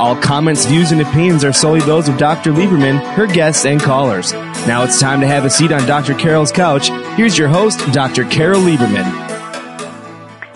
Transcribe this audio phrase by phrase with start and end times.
[0.00, 2.52] All comments, views, and opinions are solely those of Dr.
[2.52, 4.32] Lieberman, her guests, and callers.
[4.66, 6.14] Now it's time to have a seat on Dr.
[6.14, 6.88] Carol's couch.
[7.18, 8.24] Here's your host, Dr.
[8.24, 9.04] Carol Lieberman.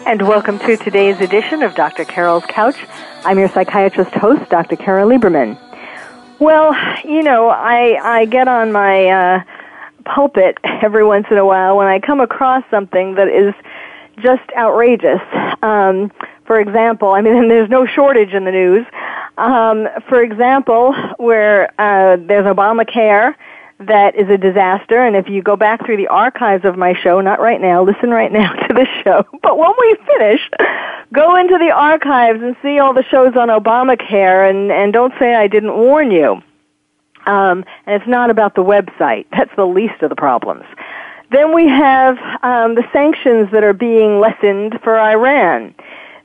[0.06, 2.06] And welcome to today's edition of Dr.
[2.06, 2.76] Carol's Couch.
[3.26, 4.76] I'm your psychiatrist host, Dr.
[4.76, 5.60] Carol Lieberman.
[6.40, 9.42] Well, you know, I, I get on my uh,
[10.06, 13.52] pulpit every once in a while when I come across something that is
[14.23, 15.20] just outrageous.
[15.62, 16.10] Um,
[16.46, 18.86] for example, I mean, there's no shortage in the news.
[19.37, 23.35] Um, for example, where uh, there's Obamacare
[23.80, 27.21] that is a disaster, and if you go back through the archives of my show,
[27.21, 30.41] not right now, listen right now to this show, but when we finish,
[31.13, 35.35] go into the archives and see all the shows on Obamacare, and, and don't say
[35.35, 36.43] I didn't warn you.
[37.26, 39.26] Um, and it's not about the website.
[39.32, 40.65] That's the least of the problems.
[41.30, 45.74] Then we have um, the sanctions that are being lessened for Iran.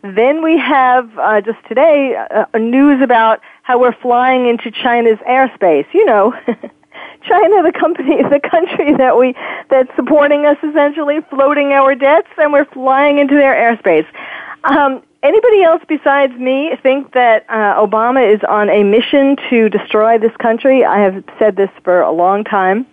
[0.02, 5.86] Then we have uh, just today uh, news about how we're flying into China's airspace.
[5.94, 6.34] You know,
[7.24, 9.36] China, the company, the country that we
[9.70, 14.08] that's supporting us essentially, floating our debts, and we're flying into their airspace.
[14.64, 20.18] Um, anybody else besides me think that uh, Obama is on a mission to destroy
[20.18, 20.86] this country?
[20.86, 22.86] I have said this for a long time.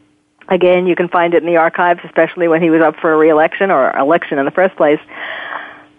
[0.48, 3.16] Again, you can find it in the archives, especially when he was up for a
[3.16, 5.00] reelection or election in the first place.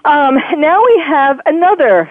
[0.07, 2.09] Um, now we have another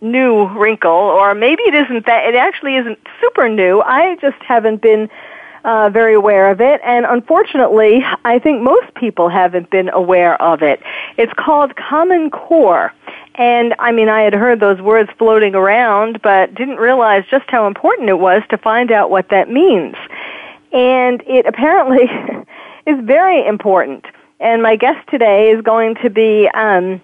[0.00, 3.80] new wrinkle, or maybe it isn't that, it actually isn't super new.
[3.80, 5.08] I just haven't been
[5.64, 10.62] uh, very aware of it, and unfortunately, I think most people haven't been aware of
[10.62, 10.82] it.
[11.16, 12.92] It's called Common Core.
[13.36, 17.68] And I mean, I had heard those words floating around, but didn't realize just how
[17.68, 19.94] important it was to find out what that means.
[20.72, 22.02] And it apparently
[22.86, 24.06] is very important.
[24.40, 27.00] And my guest today is going to be um,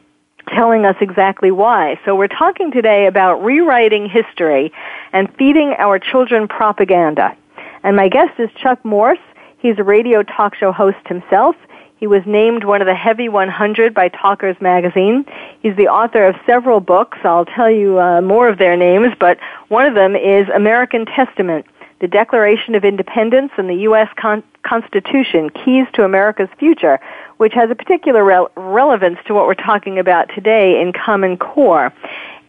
[0.48, 1.98] telling us exactly why.
[2.04, 4.72] So we're talking today about rewriting history
[5.12, 7.36] and feeding our children propaganda.
[7.82, 9.18] And my guest is Chuck Morse.
[9.58, 11.56] He's a radio talk show host himself.
[11.96, 15.24] He was named one of the Heavy 100 by Talkers Magazine.
[15.60, 17.18] He's the author of several books.
[17.24, 19.38] I'll tell you uh, more of their names, but
[19.68, 21.66] one of them is American Testament,
[22.00, 24.08] the Declaration of Independence and the U.S.
[24.16, 27.00] Con- Constitution, Keys to America's Future,
[27.36, 31.92] which has a particular re- relevance to what we're talking about today in Common Core.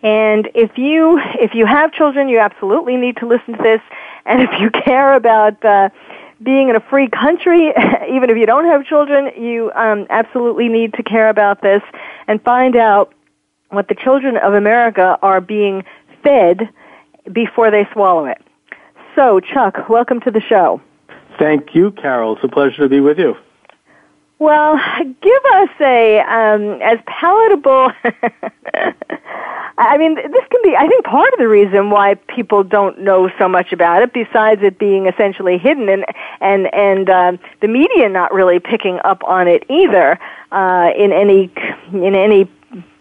[0.04, 3.82] And if you if you have children, you absolutely need to listen to this.
[4.26, 5.90] And if you care about uh,
[6.44, 7.74] being in a free country,
[8.10, 11.82] even if you don't have children, you um, absolutely need to care about this
[12.28, 13.14] and find out
[13.70, 15.84] what the children of America are being
[16.24, 16.70] fed
[17.32, 18.42] before they swallow it.
[19.16, 20.82] So, Chuck, welcome to the show.
[21.40, 22.36] Thank you, Carol.
[22.36, 23.36] It's a pleasure to be with you.
[24.38, 24.76] Well,
[25.22, 27.92] give us a um, as palatable.
[29.78, 30.76] I mean, this can be.
[30.76, 34.62] I think part of the reason why people don't know so much about it, besides
[34.62, 36.06] it being essentially hidden and
[36.42, 40.20] and and uh, the media not really picking up on it either
[40.52, 41.52] uh, in any
[41.94, 42.50] in any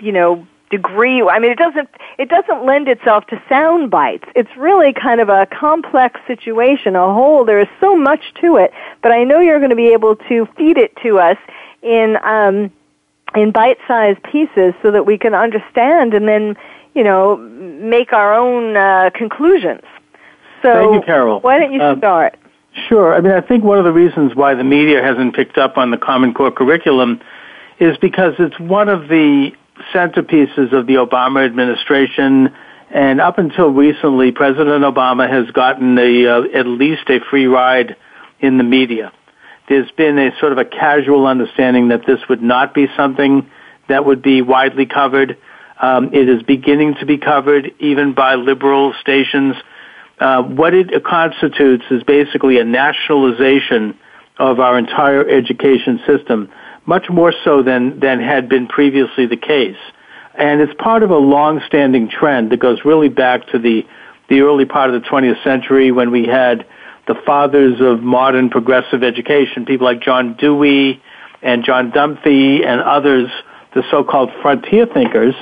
[0.00, 1.22] you know degree.
[1.22, 1.88] I mean, it doesn't
[2.18, 4.24] it doesn't lend itself to sound bites.
[4.34, 7.44] It's really kind of a complex situation, a whole.
[7.44, 8.72] There is so much to it,
[9.02, 11.38] but I know you're going to be able to feed it to us
[11.82, 12.72] in um,
[13.34, 16.56] in bite-sized pieces so that we can understand and then
[16.94, 19.82] you know make our own uh, conclusions.
[20.62, 21.40] So, Thank you, Carol.
[21.40, 22.38] Why don't you uh, start?
[22.88, 23.14] Sure.
[23.14, 25.90] I mean, I think one of the reasons why the media hasn't picked up on
[25.90, 27.20] the Common Core curriculum
[27.78, 29.52] is because it's one of the
[29.92, 32.54] centerpieces of the Obama administration.
[32.90, 37.96] And up until recently, President Obama has gotten a, uh, at least a free ride
[38.40, 39.12] in the media.
[39.68, 43.50] There's been a sort of a casual understanding that this would not be something
[43.88, 45.38] that would be widely covered.
[45.80, 49.56] Um, it is beginning to be covered even by liberal stations.
[50.18, 53.98] Uh, what it constitutes is basically a nationalization
[54.38, 56.50] of our entire education system
[56.86, 59.76] much more so than, than had been previously the case.
[60.34, 63.86] And it's part of a long-standing trend that goes really back to the,
[64.28, 66.66] the early part of the 20th century when we had
[67.06, 71.02] the fathers of modern progressive education, people like John Dewey
[71.42, 73.28] and John Dunphy and others,
[73.74, 75.34] the so-called frontier thinkers,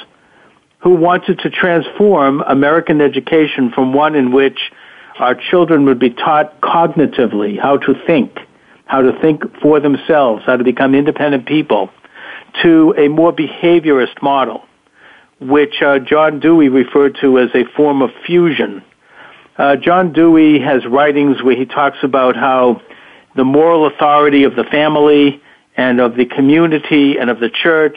[0.80, 4.72] who wanted to transform American education from one in which
[5.18, 8.36] our children would be taught cognitively how to think,
[8.92, 11.88] how to think for themselves, how to become independent people,
[12.62, 14.66] to a more behaviorist model,
[15.40, 18.84] which uh, John Dewey referred to as a form of fusion.
[19.56, 22.82] Uh, John Dewey has writings where he talks about how
[23.34, 25.40] the moral authority of the family
[25.74, 27.96] and of the community and of the church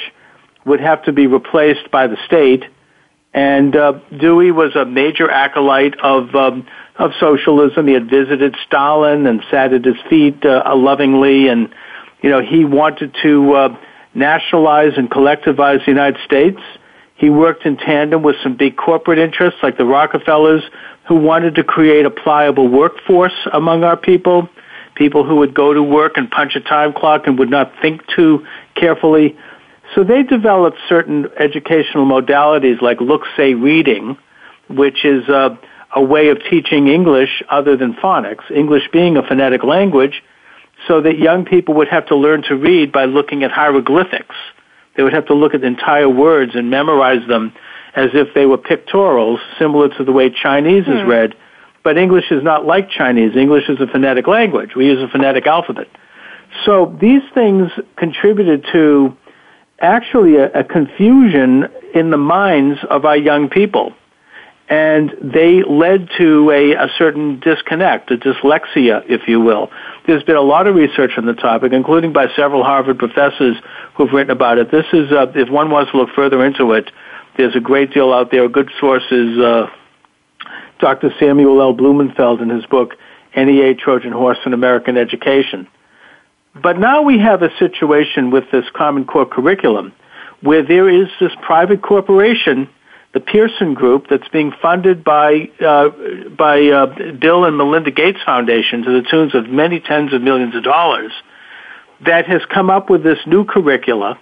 [0.66, 2.64] would have to be replaced by the state.
[3.36, 6.66] And uh, Dewey was a major acolyte of um,
[6.96, 7.86] of socialism.
[7.86, 11.68] He had visited Stalin and sat at his feet uh, lovingly, and
[12.22, 13.78] you know he wanted to uh,
[14.14, 16.62] nationalize and collectivize the United States.
[17.18, 20.64] He worked in tandem with some big corporate interests like the Rockefellers,
[21.10, 24.48] who wanted to create a pliable workforce among our people,
[24.96, 28.02] people who would go to work and punch a time clock and would not think
[28.16, 28.46] too
[28.76, 29.38] carefully.
[29.96, 34.18] So they developed certain educational modalities like look, say, reading,
[34.70, 35.56] which is uh,
[35.96, 40.22] a way of teaching English other than phonics, English being a phonetic language,
[40.86, 44.36] so that young people would have to learn to read by looking at hieroglyphics.
[44.98, 47.54] They would have to look at entire words and memorize them
[47.96, 50.92] as if they were pictorials, similar to the way Chinese hmm.
[50.92, 51.36] is read.
[51.84, 53.36] But English is not like Chinese.
[53.38, 54.72] English is a phonetic language.
[54.76, 55.88] We use a phonetic alphabet.
[56.66, 59.16] So these things contributed to
[59.80, 63.94] actually a, a confusion in the minds of our young people.
[64.68, 69.70] And they led to a, a certain disconnect, a dyslexia, if you will.
[70.08, 73.58] There's been a lot of research on the topic, including by several Harvard professors
[73.96, 74.72] who've written about it.
[74.72, 76.90] This is, uh, if one wants to look further into it,
[77.38, 78.46] there's a great deal out there.
[78.46, 79.68] A good source is uh,
[80.80, 81.14] Dr.
[81.20, 81.74] Samuel L.
[81.74, 82.96] Blumenfeld in his book,
[83.36, 85.68] NEA Trojan Horse in American Education.
[86.62, 89.94] But now we have a situation with this Common Core curriculum
[90.42, 92.70] where there is this private corporation,
[93.14, 95.90] the Pearson Group, that's being funded by uh,
[96.30, 100.56] by uh, Bill and Melinda Gates Foundation to the tunes of many tens of millions
[100.56, 101.12] of dollars,
[102.06, 104.20] that has come up with this new curricula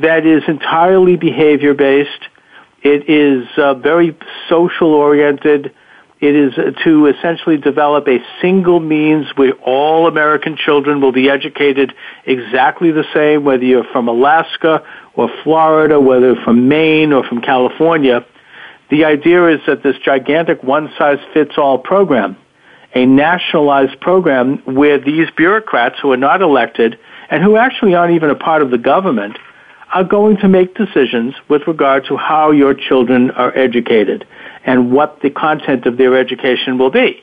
[0.00, 2.10] that is entirely behavior based.
[2.82, 4.16] It is uh, very
[4.48, 5.72] social oriented.
[6.24, 6.54] It is
[6.84, 11.92] to essentially develop a single means where all American children will be educated
[12.24, 14.82] exactly the same, whether you're from Alaska
[15.12, 18.24] or Florida, whether from Maine or from California.
[18.88, 22.38] The idea is that this gigantic one-size-fits-all program,
[22.94, 26.98] a nationalized program where these bureaucrats who are not elected
[27.28, 29.36] and who actually aren't even a part of the government
[29.92, 34.26] are going to make decisions with regard to how your children are educated
[34.64, 37.22] and what the content of their education will be.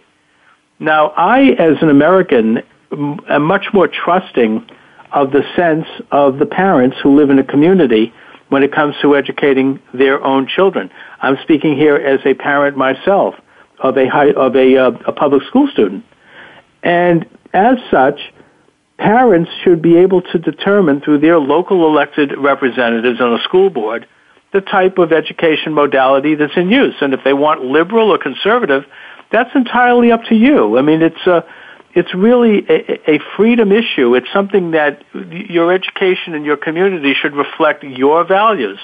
[0.79, 4.67] Now, I, as an American, am much more trusting
[5.11, 8.13] of the sense of the parents who live in a community
[8.49, 10.89] when it comes to educating their own children.
[11.21, 13.35] I'm speaking here as a parent myself
[13.79, 16.03] of a high, of a, uh, a public school student,
[16.83, 18.19] and as such,
[18.97, 24.07] parents should be able to determine through their local elected representatives on a school board
[24.53, 26.95] the type of education modality that's in use.
[27.01, 28.85] And if they want liberal or conservative,
[29.31, 30.77] that's entirely up to you.
[30.77, 31.41] I mean, it's a, uh,
[31.93, 34.15] it's really a, a freedom issue.
[34.15, 38.79] It's something that your education and your community should reflect your values.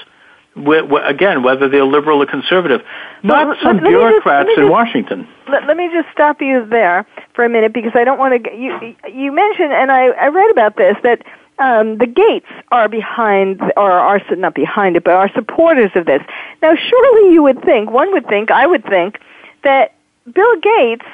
[0.58, 2.82] Again, whether they're liberal or conservative,
[3.24, 5.28] not well, some bureaucrats just, in just, Washington.
[5.48, 8.56] Let, let, me just stop you there for a minute because I don't want to.
[8.56, 11.22] You you mentioned, and I, I read about this that
[11.60, 16.22] um, the Gates are behind, or are not behind it, but are supporters of this.
[16.62, 19.20] Now, surely you would think, one would think, I would think,
[19.64, 19.94] that
[20.32, 21.06] Bill Gates,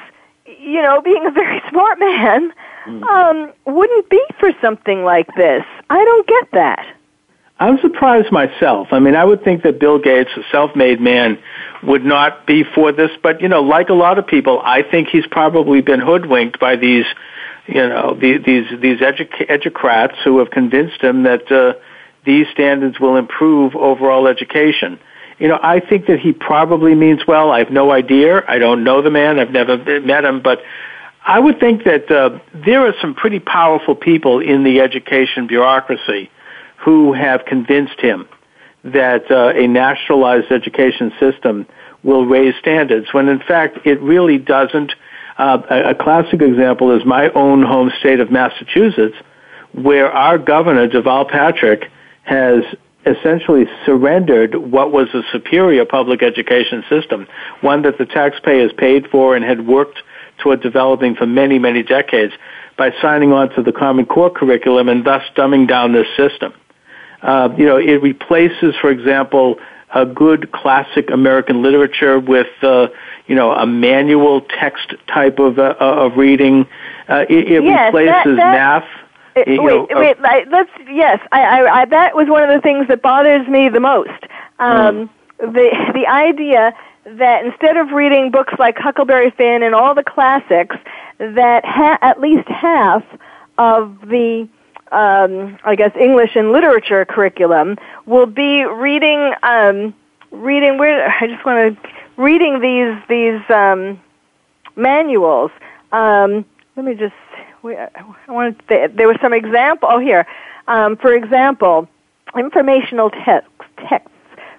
[0.60, 2.52] you know, being a very smart man,
[2.86, 3.02] mm.
[3.04, 5.64] um, wouldn't be for something like this.
[5.88, 6.86] I don't get that.
[7.60, 8.88] I'm surprised myself.
[8.90, 11.38] I mean, I would think that Bill Gates, a self-made man,
[11.84, 15.08] would not be for this, but you know, like a lot of people, I think
[15.08, 17.06] he's probably been hoodwinked by these
[17.66, 21.74] you know the, these these edu- educrats who have convinced him that uh,
[22.24, 24.98] these standards will improve overall education.
[25.38, 27.50] You know, I think that he probably means well.
[27.50, 28.42] I have no idea.
[28.46, 29.38] I don't know the man.
[29.38, 30.62] I've never met him, but
[31.26, 36.30] I would think that uh, there are some pretty powerful people in the education bureaucracy
[36.76, 38.28] who have convinced him
[38.84, 41.66] that uh, a nationalized education system
[42.02, 44.92] will raise standards when in fact it really doesn't
[45.38, 49.16] uh, a, a classic example is my own home state of Massachusetts,
[49.72, 51.90] where our governor, Deval Patrick,
[52.22, 52.62] has
[53.06, 57.26] essentially surrendered what was a superior public education system,
[57.60, 59.98] one that the taxpayers paid for and had worked
[60.38, 62.32] toward developing for many, many decades
[62.76, 66.52] by signing on to the Common Core curriculum and thus dumbing down this system.
[67.22, 69.56] Uh, you know, it replaces, for example,
[69.94, 72.88] a good classic American literature with, uh,
[73.26, 76.66] you know, a manual text type of uh, of reading.
[77.08, 78.88] Uh, it, it yes, replaces that, that, math.
[79.36, 80.16] It, wait, know, wait.
[80.18, 80.70] Uh, let's.
[80.88, 84.10] Yes, I, I, I, that was one of the things that bothers me the most.
[84.58, 85.10] Um, mm.
[85.38, 90.76] The the idea that instead of reading books like Huckleberry Finn and all the classics,
[91.18, 93.04] that ha- at least half
[93.58, 94.48] of the
[94.92, 99.94] um, I guess English and literature curriculum will be reading um,
[100.30, 100.78] reading.
[100.78, 104.00] Where I just want to reading these these um,
[104.76, 105.50] manuals.
[105.92, 106.44] Um,
[106.76, 107.14] let me just.
[107.64, 108.58] I wanted.
[108.68, 109.88] To, there was some example.
[109.90, 110.26] Oh, here.
[110.68, 111.88] Um, for example,
[112.36, 113.50] informational text
[113.88, 114.10] texts.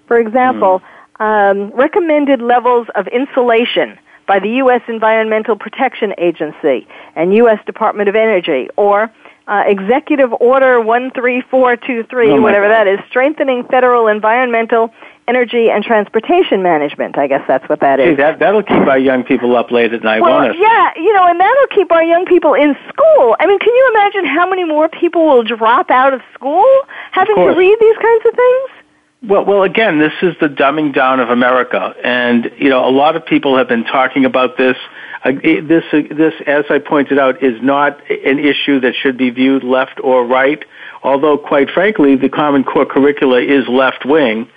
[0.07, 0.81] For example,
[1.19, 1.71] mm.
[1.73, 3.97] recommended levels of insulation
[4.27, 4.81] by the U.S.
[4.87, 7.59] Environmental Protection Agency and U.S.
[7.65, 9.11] Department of Energy, or
[9.47, 12.71] uh, Executive Order 13423, oh whatever God.
[12.71, 14.91] that is, strengthening federal environmental,
[15.27, 17.17] energy, and transportation management.
[17.17, 18.09] I guess that's what that is.
[18.09, 20.59] Hey, that, that'll keep our young people up late at night, well, won't it?
[20.59, 23.35] Yeah, you know, and that'll keep our young people in school.
[23.39, 26.65] I mean, can you imagine how many more people will drop out of school
[27.11, 28.69] having of to read these kinds of things?
[29.27, 33.15] Well, well, again, this is the dumbing down of America, and you know, a lot
[33.15, 34.77] of people have been talking about this.
[35.23, 39.31] Uh, this, uh, this, as I pointed out, is not an issue that should be
[39.31, 40.63] viewed left or right.
[41.01, 44.47] Although, quite frankly, the Common Core curricula is left wing.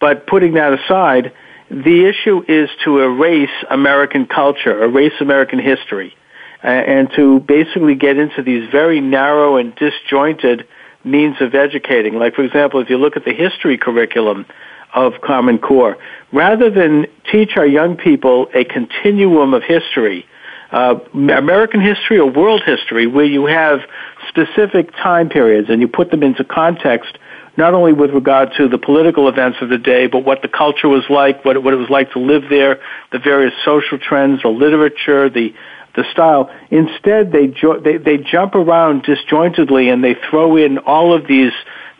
[0.00, 1.32] But putting that aside,
[1.70, 6.14] the issue is to erase American culture, erase American history,
[6.62, 10.66] and to basically get into these very narrow and disjointed
[11.04, 12.14] means of educating.
[12.14, 14.46] Like, for example, if you look at the history curriculum
[14.94, 15.98] of Common Core,
[16.32, 20.26] rather than teach our young people a continuum of history,
[20.70, 23.80] uh, American history or world history, where you have
[24.28, 27.18] specific time periods and you put them into context,
[27.58, 30.88] not only with regard to the political events of the day, but what the culture
[30.88, 34.40] was like, what it, what it was like to live there, the various social trends,
[34.42, 35.52] the literature, the
[35.96, 36.48] the style.
[36.70, 41.50] Instead, they, jo- they, they jump around disjointedly and they throw in all of these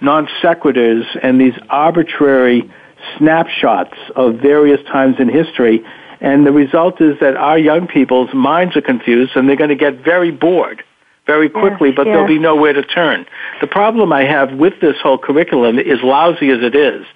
[0.00, 2.70] non sequiturs and these arbitrary
[3.16, 5.84] snapshots of various times in history.
[6.20, 9.76] And the result is that our young people's minds are confused and they're going to
[9.76, 10.84] get very bored
[11.28, 12.14] very quickly, yes, but yes.
[12.14, 13.26] there'll be nowhere to turn.
[13.60, 17.06] The problem I have with this whole curriculum, as lousy as it is,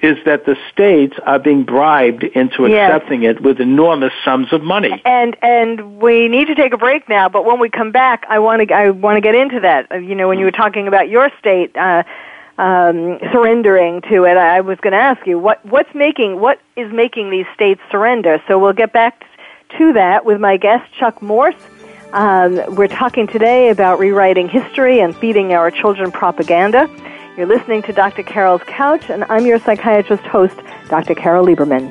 [0.00, 3.36] is that the states are being bribed into accepting yes.
[3.36, 5.00] it with enormous sums of money.
[5.04, 7.28] And and we need to take a break now.
[7.28, 9.92] But when we come back, I want to I want to get into that.
[9.92, 11.76] Uh, you know, when you were talking about your state.
[11.76, 12.02] Uh,
[12.58, 16.92] um, surrendering to it, I was going to ask you what what's making what is
[16.92, 18.42] making these states surrender.
[18.46, 19.24] So we'll get back
[19.78, 21.56] to that with my guest Chuck Morse.
[22.12, 26.90] Um, we're talking today about rewriting history and feeding our children propaganda.
[27.38, 28.22] You're listening to Dr.
[28.22, 30.56] Carol's Couch, and I'm your psychiatrist host,
[30.88, 31.14] Dr.
[31.14, 31.90] Carol Lieberman.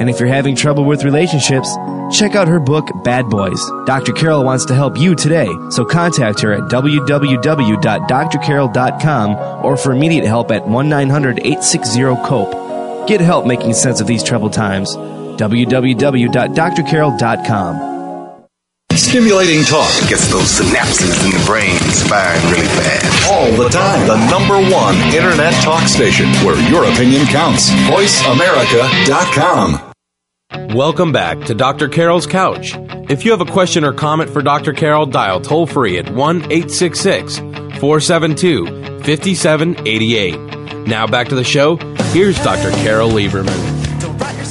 [0.00, 1.76] And if you're having trouble with relationships,
[2.10, 3.60] check out her book, Bad Boys.
[3.84, 4.14] Dr.
[4.14, 10.50] Carol wants to help you today, so contact her at www.drcarol.com or for immediate help
[10.50, 13.06] at 1 900 860 COPE.
[13.06, 14.96] Get help making sense of these troubled times.
[14.96, 17.90] www.drcarol.com.
[18.92, 21.76] Stimulating talk gets those synapses in the brain
[22.08, 23.28] firing really fast.
[23.28, 24.06] All the time.
[24.06, 27.70] The number one internet talk station where your opinion counts.
[27.90, 29.89] VoiceAmerica.com.
[30.52, 31.88] Welcome back to Dr.
[31.88, 32.74] Carol's Couch.
[33.08, 34.72] If you have a question or comment for Dr.
[34.72, 38.66] Carol, dial toll free at 1 866 472
[39.04, 40.88] 5788.
[40.88, 41.76] Now back to the show.
[42.12, 42.70] Here's Dr.
[42.82, 43.48] Carol Lieberman.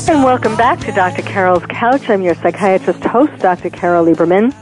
[0.07, 1.21] And welcome back to Dr.
[1.21, 2.09] Carol's Couch.
[2.09, 3.69] I'm your psychiatrist host, Dr.
[3.69, 4.53] Carol Lieberman,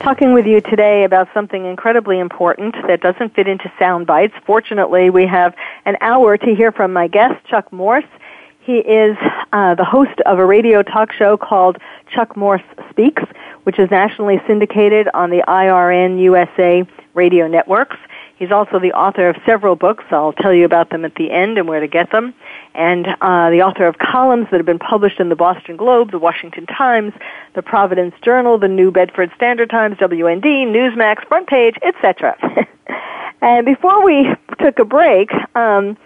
[0.00, 4.34] talking with you today about something incredibly important that doesn't fit into sound bites.
[4.46, 8.04] Fortunately, we have an hour to hear from my guest, Chuck Morse.
[8.66, 9.16] He is
[9.52, 11.78] uh, the host of a radio talk show called
[12.12, 13.22] Chuck Morse Speaks,
[13.62, 17.96] which is nationally syndicated on the IRN USA radio networks.
[18.34, 20.02] He's also the author of several books.
[20.10, 22.34] I'll tell you about them at the end and where to get them.
[22.74, 26.18] And uh, the author of columns that have been published in the Boston Globe, the
[26.18, 27.12] Washington Times,
[27.54, 32.36] the Providence Journal, the New Bedford Standard Times, WND, Newsmax, Front Page, etc.
[33.40, 34.26] and before we
[34.58, 35.96] took a break, um,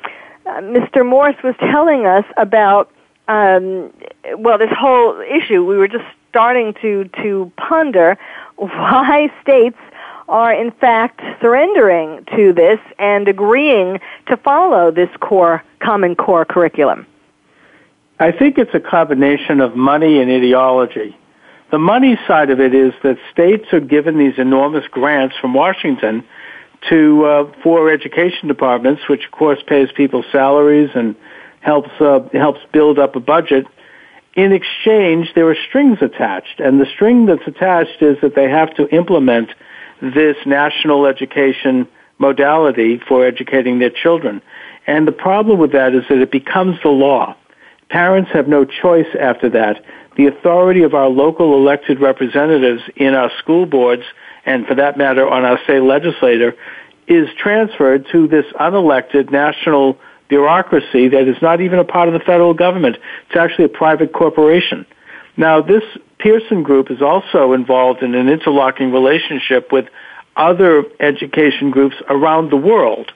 [0.50, 1.06] uh, Mr.
[1.06, 2.90] Morse was telling us about
[3.28, 3.92] um,
[4.38, 5.64] well, this whole issue.
[5.64, 8.18] We were just starting to to ponder
[8.56, 9.78] why states
[10.28, 17.06] are in fact surrendering to this and agreeing to follow this core common core curriculum?
[18.18, 21.16] I think it's a combination of money and ideology.
[21.70, 26.24] The money side of it is that states are given these enormous grants from Washington
[26.88, 31.14] to uh, for education departments, which of course pays people's salaries and
[31.60, 33.66] helps uh, helps build up a budget.
[34.34, 38.74] In exchange, there are strings attached, and the string that's attached is that they have
[38.76, 39.50] to implement
[40.00, 41.86] this national education
[42.18, 44.40] modality for educating their children.
[44.86, 47.36] And the problem with that is that it becomes the law.
[47.88, 49.84] Parents have no choice after that.
[50.16, 54.04] The authority of our local elected representatives in our school boards,
[54.44, 56.56] and for that matter on our state legislature,
[57.06, 62.20] is transferred to this unelected national bureaucracy that is not even a part of the
[62.20, 62.96] federal government.
[63.28, 64.86] It's actually a private corporation.
[65.36, 65.82] Now, this
[66.18, 69.86] Pearson Group is also involved in an interlocking relationship with
[70.36, 73.12] other education groups around the world.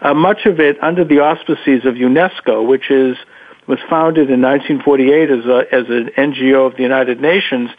[0.00, 3.16] Uh, much of it under the auspices of UNESCO, which is
[3.66, 7.70] was founded in 1948 as, a, as an NGO of the United Nations,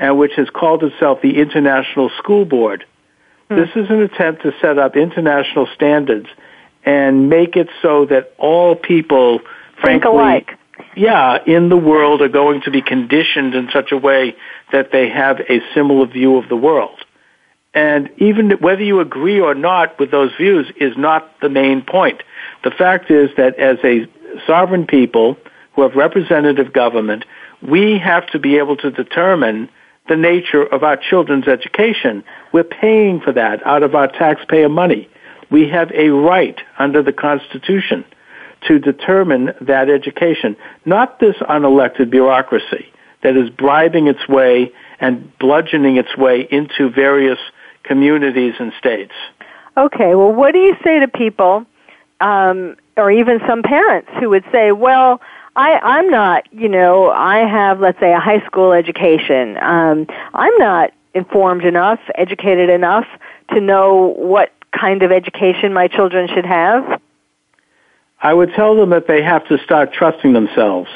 [0.00, 2.84] and which has called itself the International School Board.
[3.48, 3.56] Hmm.
[3.56, 6.26] This is an attempt to set up international standards
[6.84, 9.40] and make it so that all people,
[9.80, 10.56] frankly, alike
[10.96, 14.36] yeah, in the world are going to be conditioned in such a way
[14.72, 16.98] that they have a similar view of the world.
[17.72, 22.22] And even whether you agree or not with those views is not the main point.
[22.64, 24.06] The fact is that as a
[24.46, 25.36] sovereign people
[25.74, 27.24] who have representative government,
[27.62, 29.68] we have to be able to determine
[30.10, 32.24] the nature of our children's education.
[32.52, 35.08] We're paying for that out of our taxpayer money.
[35.52, 38.04] We have a right under the Constitution
[38.66, 42.92] to determine that education, not this unelected bureaucracy
[43.22, 47.38] that is bribing its way and bludgeoning its way into various
[47.84, 49.14] communities and states.
[49.76, 51.64] Okay, well, what do you say to people,
[52.18, 55.20] um, or even some parents who would say, well,
[55.56, 59.56] I, I'm not, you know, I have, let's say, a high school education.
[59.60, 63.06] Um, I'm not informed enough, educated enough
[63.52, 67.00] to know what kind of education my children should have.
[68.22, 70.88] I would tell them that they have to start trusting themselves.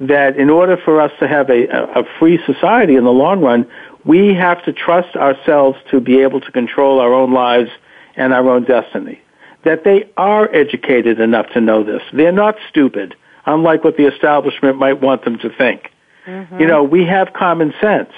[0.00, 3.66] That in order for us to have a, a free society in the long run,
[4.04, 7.70] we have to trust ourselves to be able to control our own lives
[8.16, 9.20] and our own destiny.
[9.64, 12.02] That they are educated enough to know this.
[12.12, 13.16] They're not stupid,
[13.46, 15.90] unlike what the establishment might want them to think.
[16.26, 16.60] Mm-hmm.
[16.60, 18.10] You know, we have common sense.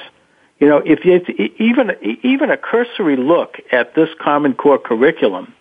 [0.59, 1.21] You know, if you,
[1.59, 1.93] even
[2.25, 5.55] even a cursory look at this Common Core curriculum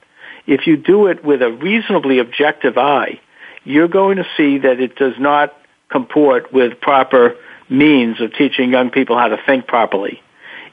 [0.47, 3.19] if you do it with a reasonably objective eye,
[3.65, 5.53] you're going to see that it does not
[5.89, 7.35] comport with proper
[7.69, 10.21] means of teaching young people how to think properly.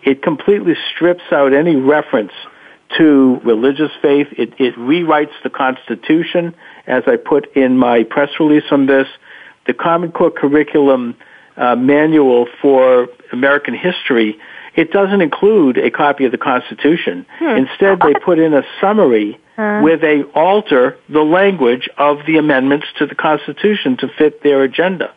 [0.03, 2.33] It completely strips out any reference
[2.97, 4.29] to religious faith.
[4.39, 6.55] It, it rewrites the Constitution,
[6.87, 9.09] as I put in my press release on this.
[9.67, 11.17] The Common Core Curriculum
[11.57, 14.39] uh, Manual for American History,
[14.75, 17.27] it doesn't include a copy of the Constitution.
[17.39, 17.67] Hmm.
[17.67, 22.87] Instead, they put in a summary uh, where they alter the language of the amendments
[22.99, 25.15] to the Constitution to fit their agenda.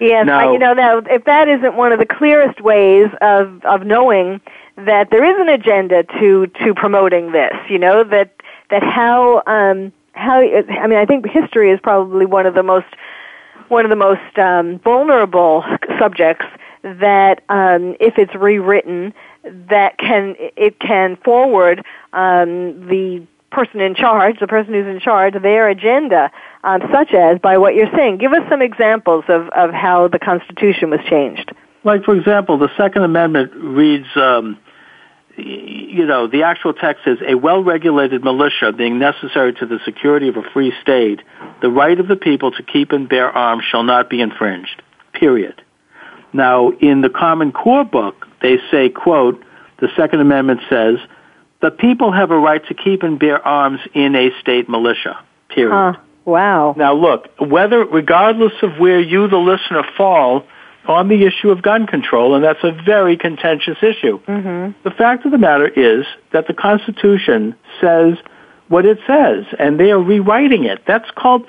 [0.00, 3.64] Yes, now, I, you know, now if that isn't one of the clearest ways of
[3.64, 4.40] of knowing
[4.76, 8.34] that there is an agenda to to promoting this, you know, that
[8.68, 12.86] that how um how I mean, I think history is probably one of the most
[13.68, 15.64] one of the most um, vulnerable
[15.98, 16.46] subjects
[16.82, 24.38] that um, if it's rewritten, that can it can forward um, the person in charge,
[24.38, 26.30] the person who's in charge, their agenda,
[26.64, 28.18] um, such as by what you're saying.
[28.18, 31.52] Give us some examples of, of how the Constitution was changed.
[31.84, 34.58] Like, for example, the Second Amendment reads, um,
[35.36, 40.36] you know, the actual text is a well-regulated militia being necessary to the security of
[40.36, 41.20] a free state,
[41.60, 44.82] the right of the people to keep and bear arms shall not be infringed.
[45.18, 45.62] period.
[46.32, 49.42] Now, in the Common Core book, they say, quote,
[49.78, 50.96] the Second Amendment says,
[51.62, 55.18] the people have a right to keep and bear arms in a state militia,
[55.48, 55.72] period.
[55.72, 56.00] Huh.
[56.24, 56.74] Wow.
[56.76, 60.44] Now look, whether, regardless of where you, the listener, fall
[60.88, 64.78] on the issue of gun control, and that's a very contentious issue, mm-hmm.
[64.82, 68.14] the fact of the matter is that the Constitution says
[68.68, 70.82] what it says, and they are rewriting it.
[70.86, 71.46] That's called,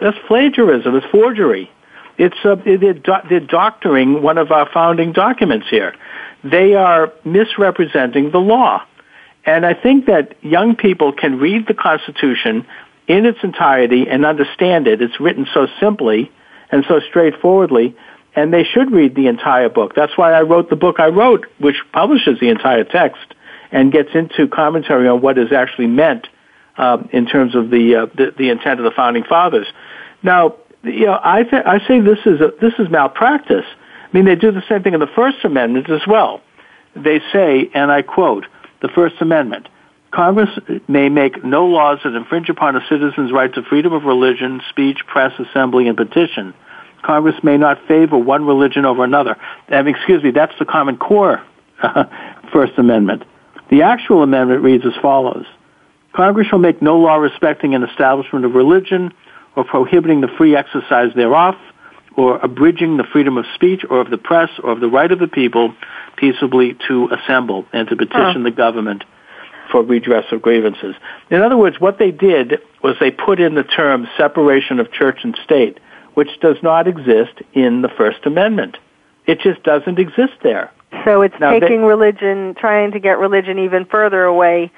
[0.00, 1.70] that's plagiarism, it's forgery.
[2.18, 5.94] It's, uh, they're, do- they're doctoring one of our founding documents here.
[6.44, 8.82] They are misrepresenting the law.
[9.46, 12.66] And I think that young people can read the Constitution
[13.06, 15.00] in its entirety and understand it.
[15.00, 16.30] It's written so simply
[16.70, 17.96] and so straightforwardly,
[18.34, 19.94] and they should read the entire book.
[19.94, 23.34] That's why I wrote the book I wrote, which publishes the entire text
[23.72, 26.26] and gets into commentary on what is actually meant
[26.76, 29.66] um, in terms of the, uh, the, the intent of the founding fathers.
[30.22, 33.66] Now, you know, I th- I say this is a, this is malpractice.
[33.68, 36.40] I mean, they do the same thing in the First Amendment as well.
[36.96, 38.46] They say, and I quote,
[38.80, 39.68] the First Amendment.
[40.10, 40.50] Congress
[40.88, 44.98] may make no laws that infringe upon a citizen's right to freedom of religion, speech,
[45.06, 46.52] press, assembly, and petition.
[47.02, 49.36] Congress may not favor one religion over another.
[49.68, 51.42] Excuse me, that's the Common Core
[52.52, 53.24] First Amendment.
[53.70, 55.46] The actual amendment reads as follows.
[56.12, 59.12] Congress shall make no law respecting an establishment of religion
[59.56, 61.54] or prohibiting the free exercise thereof
[62.16, 65.18] or abridging the freedom of speech or of the press or of the right of
[65.18, 65.74] the people
[66.16, 69.04] peaceably to assemble and to petition the government
[69.70, 70.96] for redress of grievances.
[71.30, 75.20] In other words, what they did was they put in the term separation of church
[75.22, 75.78] and state,
[76.20, 78.76] which does not exist in the First Amendment.
[79.26, 80.70] It just doesn't exist there.
[81.06, 84.70] So it's now taking they, religion, trying to get religion even further away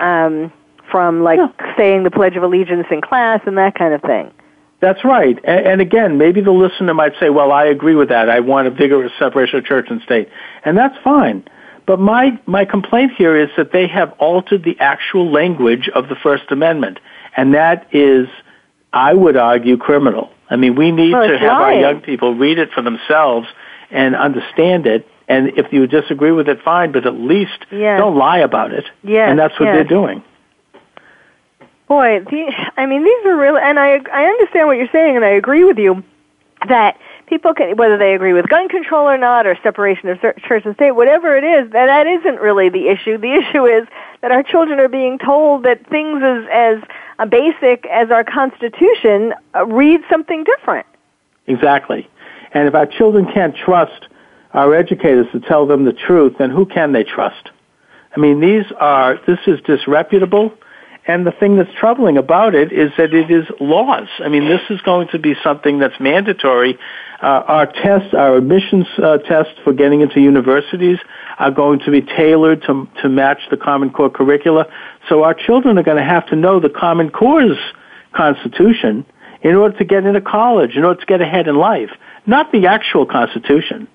[0.00, 0.52] um,
[0.90, 1.76] from, like, yeah.
[1.76, 4.32] saying the Pledge of Allegiance in class and that kind of thing.
[4.80, 5.38] That's right.
[5.44, 8.28] And, and again, maybe the listener might say, well, I agree with that.
[8.28, 10.28] I want a vigorous separation of church and state.
[10.64, 11.44] And that's fine.
[11.86, 16.16] But my, my complaint here is that they have altered the actual language of the
[16.16, 16.98] First Amendment.
[17.36, 18.26] And that is,
[18.92, 20.32] I would argue, criminal.
[20.50, 23.46] I mean, we need to have our young people read it for themselves
[23.90, 25.06] and understand it.
[25.28, 28.00] And if you disagree with it, fine, but at least yes.
[28.00, 28.84] don't lie about it.
[29.04, 29.76] Yes, and that's what yes.
[29.76, 30.24] they're doing.
[31.86, 35.24] Boy, the, I mean, these are really, and I I understand what you're saying, and
[35.24, 36.02] I agree with you
[36.68, 40.64] that people can, whether they agree with gun control or not, or separation of church
[40.64, 43.16] and state, whatever it is, that that isn't really the issue.
[43.18, 43.86] The issue is
[44.20, 46.82] that our children are being told that things as as
[47.26, 50.86] basic as our Constitution uh, read something different.
[51.46, 52.08] Exactly,
[52.52, 54.06] and if our children can't trust
[54.52, 57.50] our educators to tell them the truth, then who can they trust?
[58.14, 60.52] I mean, these are this is disreputable
[61.06, 64.08] and the thing that's troubling about it is that it is laws.
[64.20, 66.78] I mean, this is going to be something that's mandatory.
[67.22, 70.98] Uh, our tests, our admissions uh, tests for getting into universities
[71.38, 74.66] are going to be tailored to, to match the Common Core curricula.
[75.08, 77.58] So our children are going to have to know the Common Core's
[78.12, 79.06] constitution
[79.42, 81.90] in order to get into college, in order to get ahead in life,
[82.26, 83.88] not the actual constitution.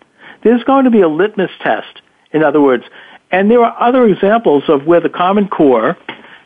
[0.44, 2.84] There's going to be a litmus test, in other words,
[3.32, 5.98] and there are other examples of where the Common Core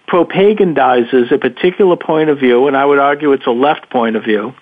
[0.08, 4.24] propagandizes a particular point of view, and I would argue it's a left point of
[4.24, 4.54] view,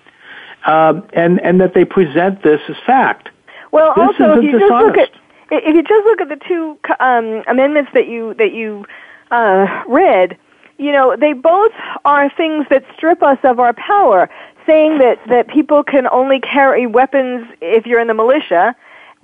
[0.66, 3.30] um, and and that they present this as fact.
[3.72, 4.70] Well, this also if you dishonest.
[4.70, 8.52] just look at if you just look at the two um, amendments that you that
[8.52, 8.84] you
[9.30, 10.36] uh, read,
[10.78, 11.72] you know they both
[12.04, 14.28] are things that strip us of our power,
[14.66, 18.76] saying that that people can only carry weapons if you're in the militia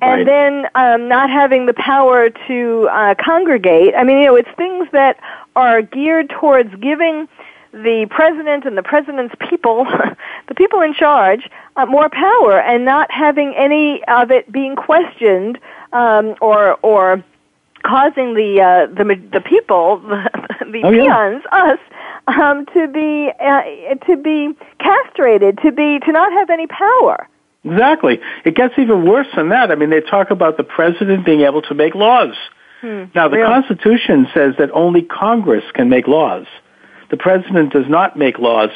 [0.02, 0.26] and right.
[0.26, 3.94] then um, not having the power to uh, congregate.
[3.96, 5.18] I mean, you know, it's things that
[5.56, 7.28] are geared towards giving
[7.72, 9.86] the president and the president's people,
[10.48, 15.58] the people in charge, uh, more power, and not having any of it being questioned
[15.92, 17.22] um, or or
[17.84, 20.28] causing the uh, the the people, the,
[20.72, 21.72] the oh, peons, yeah.
[21.72, 21.78] us,
[22.26, 27.28] um, to be uh, to be castrated, to be to not have any power.
[27.64, 28.20] Exactly.
[28.44, 29.70] It gets even worse than that.
[29.70, 32.34] I mean, they talk about the president being able to make laws.
[32.82, 33.48] Hmm, now, the really?
[33.48, 36.46] Constitution says that only Congress can make laws.
[37.10, 38.68] The president does not make laws.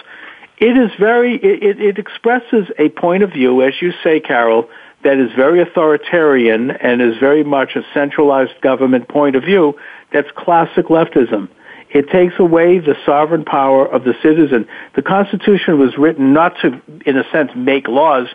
[0.57, 4.69] It is very, it, it expresses a point of view, as you say, Carol,
[5.05, 9.79] that is very authoritarian and is very much a centralized government point of view
[10.13, 11.49] that's classic leftism.
[11.91, 14.69] It takes away the sovereign power of the citizen.
[14.95, 18.29] The Constitution was written not to, in a sense, make laws,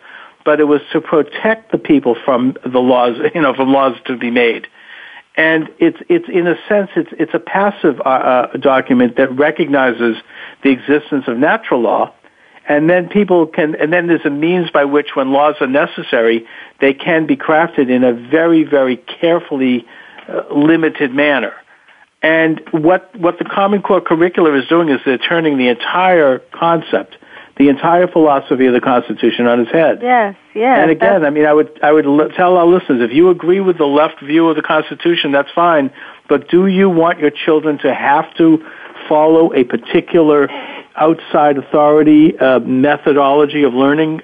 [0.43, 4.17] but it was to protect the people from the laws, you know, from laws to
[4.17, 4.67] be made.
[5.35, 10.17] And it's, it's in a sense, it's, it's a passive uh, uh, document that recognizes
[10.63, 12.13] the existence of natural law
[12.67, 16.47] And then people can, and then there's a means by which when laws are necessary,
[16.79, 19.85] they can be crafted in a very, very carefully
[20.29, 21.53] uh, limited manner.
[22.21, 27.17] And what, what the Common Core curricula is doing is they're turning the entire concept,
[27.57, 29.99] the entire philosophy of the Constitution on its head.
[30.01, 30.79] Yes, yes.
[30.79, 33.59] And again, I mean, I would, I would l- tell our listeners, if you agree
[33.59, 35.91] with the left view of the Constitution, that's fine.
[36.29, 38.65] But do you want your children to have to
[39.09, 40.47] follow a particular
[40.95, 44.21] outside authority uh, methodology of learning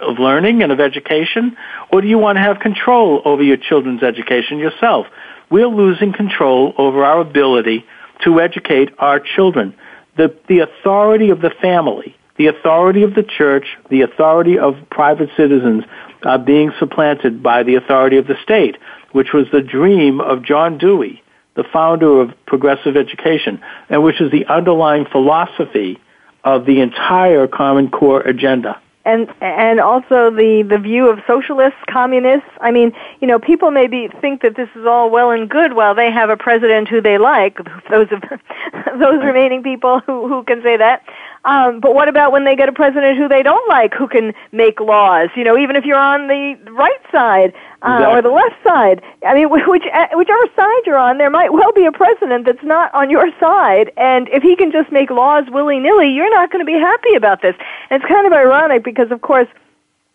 [0.00, 1.56] of learning and of education?
[1.92, 5.06] Or do you want to have control over your children's education yourself?
[5.50, 7.84] We're losing control over our ability
[8.24, 9.74] to educate our children.
[10.16, 15.28] The the authority of the family the authority of the church the authority of private
[15.36, 15.84] citizens
[16.24, 18.76] are being supplanted by the authority of the state
[19.12, 21.22] which was the dream of John Dewey
[21.54, 25.98] the founder of progressive education and which is the underlying philosophy
[26.44, 28.80] of the entire Common Core agenda.
[29.04, 32.50] And and also the the view of socialists, communists.
[32.60, 35.94] I mean, you know, people maybe think that this is all well and good while
[35.94, 37.58] they have a president who they like.
[37.90, 38.20] Those of
[38.98, 41.04] those remaining people who who can say that.
[41.44, 44.34] Um, but what about when they get a president who they don't like, who can
[44.52, 45.28] make laws?
[45.36, 48.18] You know, even if you're on the right side uh, Exactly.
[48.18, 49.02] or the left side.
[49.26, 52.44] I mean, wh- which, uh, whichever side you're on, there might well be a president
[52.46, 53.92] that's not on your side.
[53.96, 57.14] And if he can just make laws willy nilly, you're not going to be happy
[57.14, 57.54] about this.
[57.90, 59.48] And it's kind of ironic because, of course,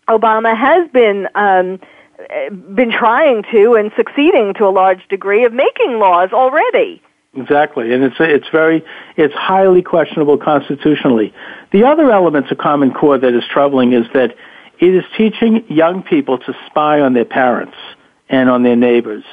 [0.08, 1.28] Obama has been.
[1.34, 1.80] Um,
[2.16, 7.02] uh, been trying to and succeeding to a large degree of making laws already.
[7.36, 8.84] Exactly, and it's it's very
[9.16, 11.34] it's highly questionable constitutionally.
[11.72, 14.36] The other element to Common Core that is troubling is that
[14.78, 17.76] it is teaching young people to spy on their parents
[18.28, 19.24] and on their neighbors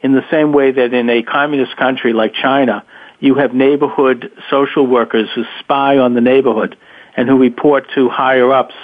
[0.00, 2.84] in the same way that in a communist country like China,
[3.20, 6.76] you have neighborhood social workers who spy on the neighborhood
[7.16, 8.74] and who report to higher ups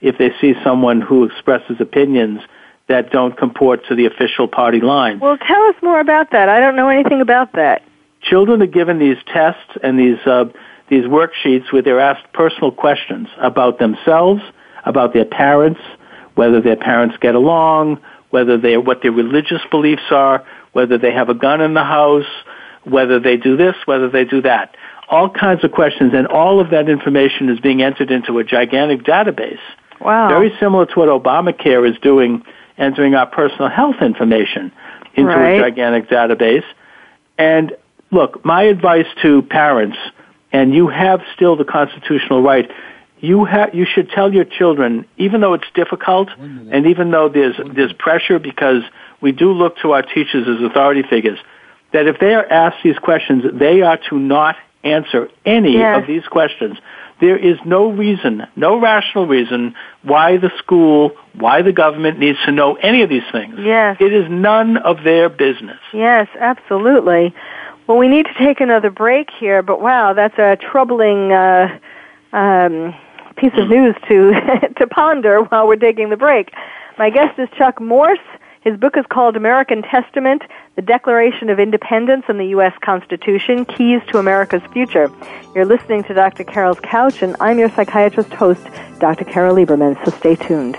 [0.00, 2.40] if they see someone who expresses opinions
[2.88, 5.20] that don't comport to the official party line.
[5.20, 6.48] Well, tell us more about that.
[6.48, 7.82] I don't know anything about that.
[8.22, 10.44] Children are given these tests and these uh,
[10.88, 14.42] these worksheets where they're asked personal questions about themselves,
[14.84, 15.80] about their parents,
[16.34, 21.28] whether their parents get along, whether they what their religious beliefs are, whether they have
[21.28, 22.26] a gun in the house,
[22.84, 24.76] whether they do this, whether they do that.
[25.08, 29.02] All kinds of questions, and all of that information is being entered into a gigantic
[29.02, 29.60] database.
[30.00, 30.28] Wow.
[30.28, 32.42] Very similar to what Obamacare is doing,
[32.78, 34.72] entering our personal health information
[35.14, 35.58] into Right.
[35.58, 36.64] a gigantic database.
[37.38, 37.76] And
[38.12, 39.96] look, my advice to parents,
[40.52, 42.70] and you have still the constitutional right,
[43.18, 47.56] you have you should tell your children, even though it's difficult, and even though there's
[47.74, 48.82] there's pressure because
[49.20, 51.38] we do look to our teachers as authority figures,
[51.92, 56.00] that if they are asked these questions, they are to not answer any Yes.
[56.00, 56.76] of these questions.
[57.20, 62.50] There is no reason, no rational reason why the school, why the government needs to
[62.50, 63.54] know any of these things.
[63.60, 63.96] Yes.
[64.00, 65.78] It is none of their business.
[65.92, 67.32] Yes, absolutely.
[67.92, 71.78] Well, we need to take another break here, but wow, that's a troubling uh,
[72.32, 72.94] um,
[73.36, 74.32] piece of news to
[74.78, 76.54] to ponder while we're taking the break.
[76.96, 78.18] My guest is Chuck Morse.
[78.62, 80.40] His book is called American Testament:
[80.74, 82.72] The Declaration of Independence and the U.S.
[82.80, 85.10] Constitution: Keys to America's Future.
[85.54, 86.44] You're listening to Dr.
[86.44, 88.66] Carol's Couch, and I'm your psychiatrist host,
[89.00, 89.26] Dr.
[89.26, 90.02] Carol Lieberman.
[90.02, 90.78] So stay tuned.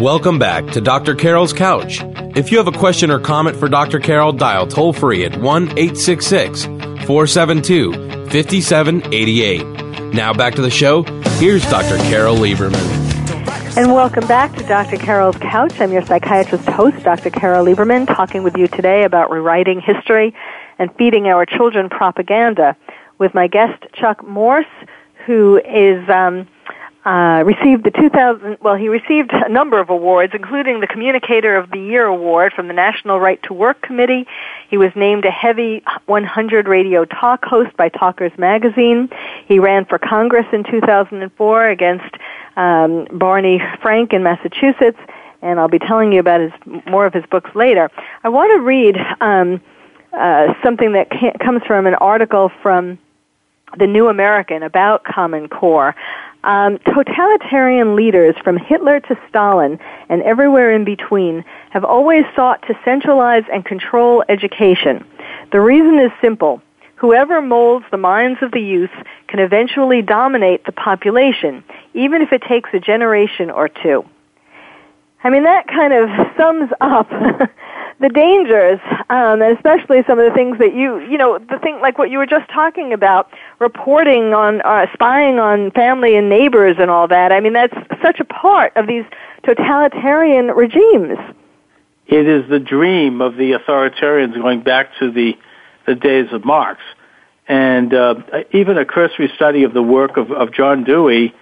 [0.00, 1.14] Welcome back to Dr.
[1.14, 2.00] Carol's Couch.
[2.34, 4.00] If you have a question or comment for Dr.
[4.00, 7.92] Carol, dial toll free at 1 866 472
[8.30, 10.14] 5788.
[10.14, 11.02] Now back to the show.
[11.38, 11.98] Here's Dr.
[12.08, 13.02] Carol Lieberman.
[13.76, 14.96] And welcome back to Dr.
[14.96, 15.80] Carol's Couch.
[15.80, 17.30] I'm your psychiatrist host, Dr.
[17.30, 20.34] Carol Lieberman, talking with you today about rewriting history
[20.78, 22.76] and feeding our children propaganda
[23.18, 24.66] with my guest, Chuck Morse,
[25.26, 26.48] who is um,
[27.04, 31.70] uh, received the 2000, well, he received a number of awards, including the Communicator of
[31.70, 34.26] the Year Award from the National Right to Work Committee.
[34.68, 39.10] He was named a Heavy 100 radio talk host by Talkers Magazine.
[39.46, 42.14] He ran for Congress in 2004 against
[42.56, 44.98] um, Barney Frank in Massachusetts,
[45.40, 46.52] and I'll be telling you about his
[46.86, 47.90] more of his books later.
[48.22, 49.60] I want to read um,
[50.12, 51.10] uh, something that
[51.40, 52.98] comes from an article from
[53.76, 55.94] the New American about Common Core.
[56.44, 59.78] Um, totalitarian leaders from Hitler to Stalin
[60.08, 65.04] and everywhere in between have always sought to centralize and control education.
[65.52, 66.60] The reason is simple.
[66.96, 68.90] Whoever molds the minds of the youth
[69.28, 71.62] can eventually dominate the population,
[71.94, 74.04] even if it takes a generation or two.
[75.24, 77.08] I mean, that kind of sums up
[78.02, 81.80] the dangers, um, and especially some of the things that you, you know, the thing
[81.80, 86.76] like what you were just talking about, reporting on, uh, spying on family and neighbors
[86.78, 87.30] and all that.
[87.30, 89.04] I mean, that's such a part of these
[89.44, 91.18] totalitarian regimes.
[92.06, 95.38] It is the dream of the authoritarians going back to the
[95.86, 96.80] the days of Marx,
[97.48, 98.14] and uh,
[98.52, 101.34] even a cursory study of the work of, of John Dewey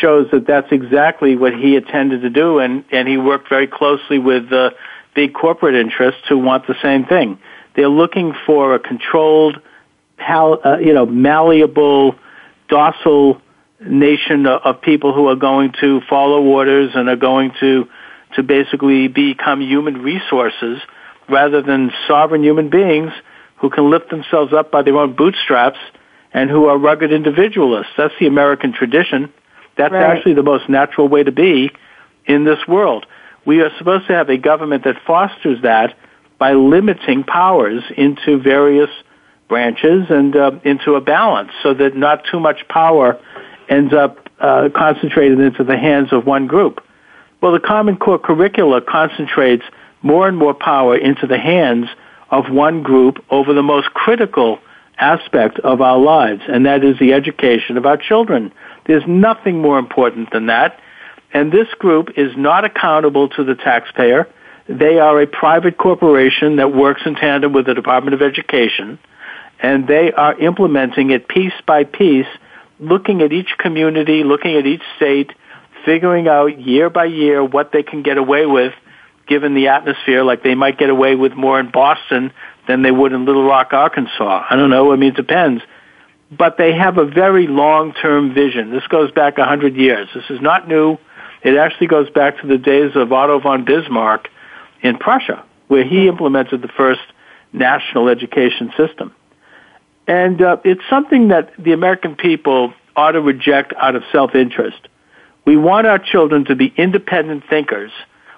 [0.00, 4.18] shows that that's exactly what he intended to do, and and he worked very closely
[4.18, 4.52] with.
[4.52, 4.70] Uh,
[5.14, 7.38] big corporate interests who want the same thing.
[7.74, 9.60] They're looking for a controlled,
[10.16, 12.16] pal, uh, you know, malleable,
[12.68, 13.40] docile
[13.80, 17.88] nation of people who are going to follow orders and are going to
[18.36, 20.80] to basically become human resources
[21.28, 23.12] rather than sovereign human beings
[23.56, 25.78] who can lift themselves up by their own bootstraps
[26.32, 27.92] and who are rugged individualists.
[27.96, 29.32] That's the American tradition.
[29.76, 30.16] That's right.
[30.16, 31.70] actually the most natural way to be
[32.26, 33.06] in this world.
[33.44, 35.96] We are supposed to have a government that fosters that
[36.38, 38.90] by limiting powers into various
[39.48, 43.20] branches and uh, into a balance so that not too much power
[43.68, 46.84] ends up uh, concentrated into the hands of one group.
[47.40, 49.64] Well, the Common Core curricula concentrates
[50.02, 51.86] more and more power into the hands
[52.30, 54.58] of one group over the most critical
[54.98, 58.52] aspect of our lives, and that is the education of our children.
[58.86, 60.78] There's nothing more important than that.
[61.32, 64.28] And this group is not accountable to the taxpayer.
[64.68, 68.98] They are a private corporation that works in tandem with the Department of Education,
[69.60, 72.26] and they are implementing it piece by piece,
[72.78, 75.32] looking at each community, looking at each state,
[75.84, 78.72] figuring out year by year what they can get away with
[79.26, 82.32] given the atmosphere, like they might get away with more in Boston
[82.68, 84.46] than they would in Little Rock, Arkansas.
[84.48, 84.92] I don't know.
[84.92, 85.62] I mean, it depends.
[86.30, 88.70] But they have a very long-term vision.
[88.70, 90.08] This goes back a hundred years.
[90.14, 90.98] This is not new.
[91.42, 94.28] It actually goes back to the days of Otto von Bismarck
[94.82, 97.00] in Prussia, where he implemented the first
[97.52, 99.14] national education system.
[100.06, 104.88] And uh, it's something that the American people ought to reject out of self-interest.
[105.44, 107.90] We want our children to be independent thinkers,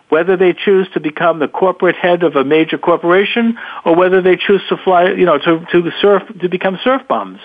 [0.09, 4.37] whether they choose to become the corporate head of a major corporation or whether they
[4.37, 7.40] choose to fly, you know, to, to surf, to become surf bums.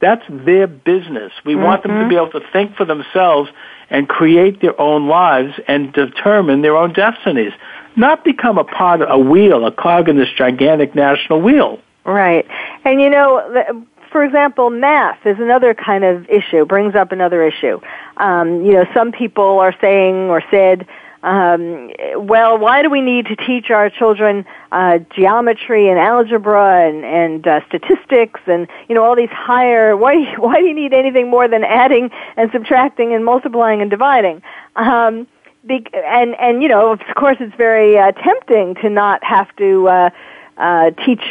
[0.00, 1.32] That's their business.
[1.44, 1.64] We mm-hmm.
[1.64, 3.50] want them to be able to think for themselves
[3.90, 7.52] and create their own lives and determine their own destinies.
[7.96, 11.80] Not become a part of a wheel, a cog in this gigantic national wheel.
[12.04, 12.46] Right.
[12.84, 17.80] And you know, for example, math is another kind of issue, brings up another issue.
[18.18, 20.86] Um, you know, some people are saying or said,
[21.22, 27.04] um, well, why do we need to teach our children uh, geometry and algebra and,
[27.04, 29.96] and uh, statistics and you know all these higher?
[30.08, 34.42] Why why do you need anything more than adding and subtracting and multiplying and dividing?
[34.76, 35.26] Um,
[35.66, 39.88] be, and and you know of course it's very uh, tempting to not have to.
[39.88, 40.10] Uh,
[40.58, 41.22] uh, teach,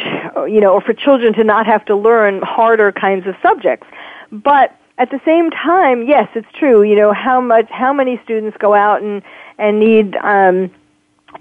[0.46, 3.86] you know, or for children to not have to learn harder kinds of subjects.
[4.32, 6.82] But at the same time, yes, it's true.
[6.82, 9.22] You know how much, how many students go out and
[9.58, 10.70] and need um,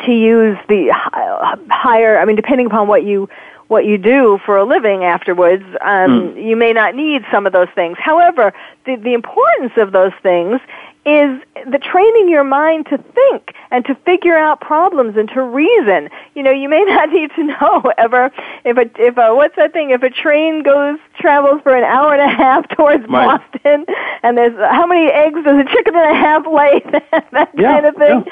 [0.05, 0.89] to use the
[1.69, 2.19] higher.
[2.19, 3.29] I mean, depending upon what you
[3.67, 6.45] what you do for a living afterwards, um, mm.
[6.45, 7.97] you may not need some of those things.
[7.99, 8.53] However,
[8.85, 10.61] the, the importance of those things
[11.07, 11.41] is
[11.71, 16.09] the training your mind to think and to figure out problems and to reason.
[16.35, 18.29] You know, you may not need to know ever
[18.65, 19.91] if a if a what's that thing?
[19.91, 23.39] If a train goes travels for an hour and a half towards right.
[23.39, 23.85] Boston,
[24.21, 26.81] and there's how many eggs does a chicken and a half lay?
[27.31, 28.25] that yeah, kind of thing.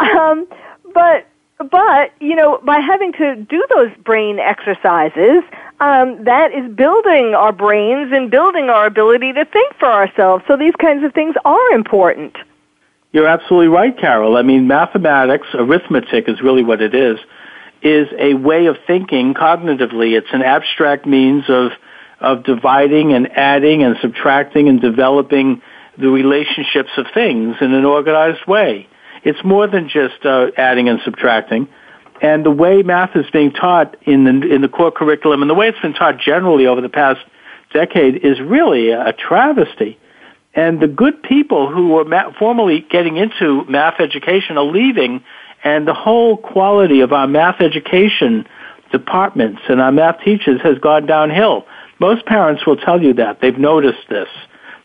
[0.00, 0.30] Yeah.
[0.30, 0.48] Um,
[0.92, 1.28] but
[1.70, 5.42] but you know, by having to do those brain exercises,
[5.80, 10.44] um, that is building our brains and building our ability to think for ourselves.
[10.48, 12.36] So these kinds of things are important.
[13.12, 14.36] You're absolutely right, Carol.
[14.36, 17.18] I mean, mathematics, arithmetic is really what it is,
[17.82, 20.16] is a way of thinking cognitively.
[20.16, 21.72] It's an abstract means of
[22.18, 25.60] of dividing and adding and subtracting and developing
[25.98, 28.88] the relationships of things in an organized way.
[29.22, 31.68] It's more than just uh, adding and subtracting.
[32.22, 35.54] And the way math is being taught in the in the core curriculum and the
[35.54, 37.20] way it's been taught generally over the past
[37.72, 39.98] decade is really a travesty.
[40.54, 45.22] And the good people who were ma- formally getting into math education are leaving,
[45.62, 48.46] and the whole quality of our math education
[48.90, 51.66] departments and our math teachers has gone downhill.
[51.98, 53.40] Most parents will tell you that.
[53.40, 54.28] They've noticed this.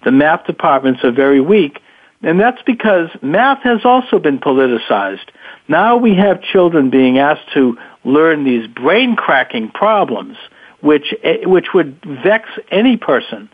[0.03, 1.79] The math departments are very weak,
[2.21, 5.29] and that's because math has also been politicized.
[5.71, 10.35] Now we have children being asked to learn these brain cracking problems,
[10.81, 13.49] which, eh, which would vex any person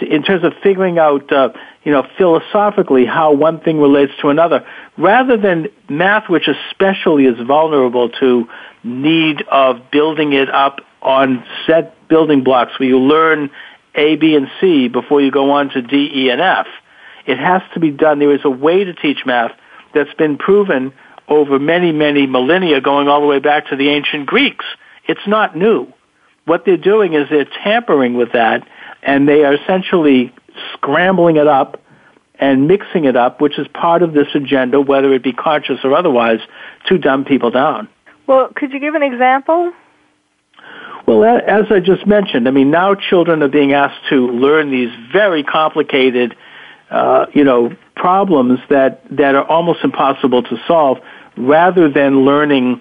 [0.00, 1.48] in terms of figuring out, uh,
[1.82, 4.64] you know, philosophically how one thing relates to another,
[4.96, 8.48] rather than math, which especially is vulnerable to
[8.84, 13.50] need of building it up on set building blocks where you learn
[13.96, 16.68] A, B, and C before you go on to D, E, and F.
[17.26, 18.20] It has to be done.
[18.20, 19.50] There is a way to teach math
[19.92, 20.92] that's been proven
[21.28, 24.64] over many, many millennia, going all the way back to the ancient Greeks.
[25.06, 25.92] It's not new.
[26.44, 28.66] What they're doing is they're tampering with that
[29.02, 30.32] and they are essentially
[30.74, 31.80] scrambling it up
[32.38, 35.94] and mixing it up, which is part of this agenda, whether it be conscious or
[35.94, 36.40] otherwise,
[36.86, 37.88] to dumb people down.
[38.26, 39.72] Well, could you give an example?
[41.06, 44.90] Well, as I just mentioned, I mean, now children are being asked to learn these
[45.10, 46.36] very complicated,
[46.90, 50.98] uh, you know, problems that, that are almost impossible to solve,
[51.36, 52.80] rather than learning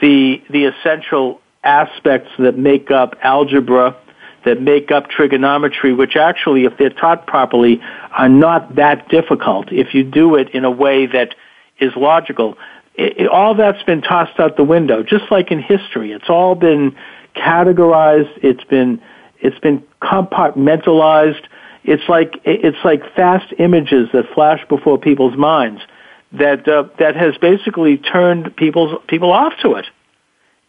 [0.00, 3.96] the the essential aspects that make up algebra
[4.44, 7.80] that make up trigonometry, which actually, if they're taught properly,
[8.12, 11.34] are not that difficult if you do it in a way that
[11.78, 12.56] is logical.
[12.94, 16.12] It, it, all that's been tossed out the window, just like in history.
[16.12, 16.94] It's all been
[17.34, 18.32] categorized.
[18.42, 19.00] It's been
[19.40, 21.42] it's been compartmentalized.
[21.84, 25.82] It's like it's like fast images that flash before people's minds
[26.32, 29.86] that uh, that has basically turned people's people off to it.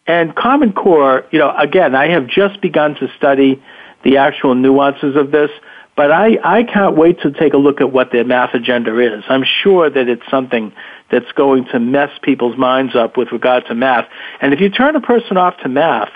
[0.08, 3.64] And Common Core, you know, again, I have just begun to study
[4.04, 5.50] the actual nuances of this,
[5.96, 9.24] but I, I can't wait to take a look at what their math agenda is.
[9.28, 10.74] I'm sure that it's something
[11.10, 14.08] that's going to mess people's minds up with regard to math.
[14.42, 16.12] And if you turn a person off to math,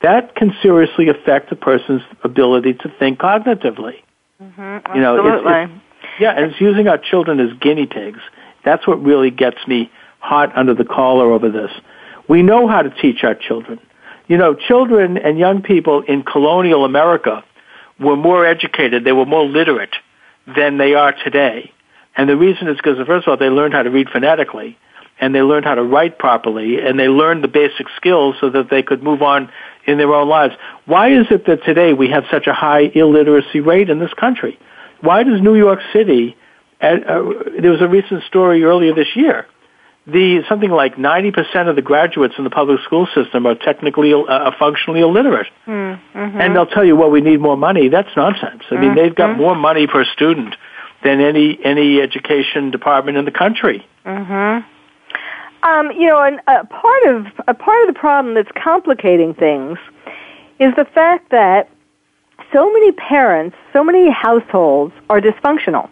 [0.00, 3.96] that can seriously affect a person's ability to think cognitively.
[4.40, 5.82] Mm-hmm, you know, it's, it's,
[6.20, 8.20] yeah, and it's using our children as guinea pigs.
[8.64, 11.70] That's what really gets me hot under the collar over this.
[12.28, 13.78] We know how to teach our children.
[14.26, 17.44] You know, children and young people in colonial America
[18.00, 19.94] were more educated, they were more literate
[20.56, 21.70] than they are today.
[22.16, 24.78] And the reason is because, first of all, they learned how to read phonetically,
[25.20, 28.70] and they learned how to write properly, and they learned the basic skills so that
[28.70, 29.50] they could move on
[29.86, 30.54] in their own lives.
[30.86, 34.58] Why is it that today we have such a high illiteracy rate in this country?
[35.00, 36.36] Why does New York City,
[36.80, 36.96] uh,
[37.60, 39.46] there was a recent story earlier this year,
[40.06, 44.50] the something like 90% of the graduates in the public school system are technically uh,
[44.58, 45.46] functionally illiterate.
[45.66, 46.40] Mm-hmm.
[46.40, 47.88] And they'll tell you, well, we need more money.
[47.88, 48.64] That's nonsense.
[48.70, 48.96] I mean, mm-hmm.
[48.96, 50.56] they've got more money per student
[51.02, 53.86] than any any education department in the country.
[54.04, 54.64] Mhm.
[55.64, 59.78] Um, you know, and a part of a part of the problem that's complicating things
[60.60, 61.68] is the fact that
[62.52, 65.90] so many parents, so many households are dysfunctional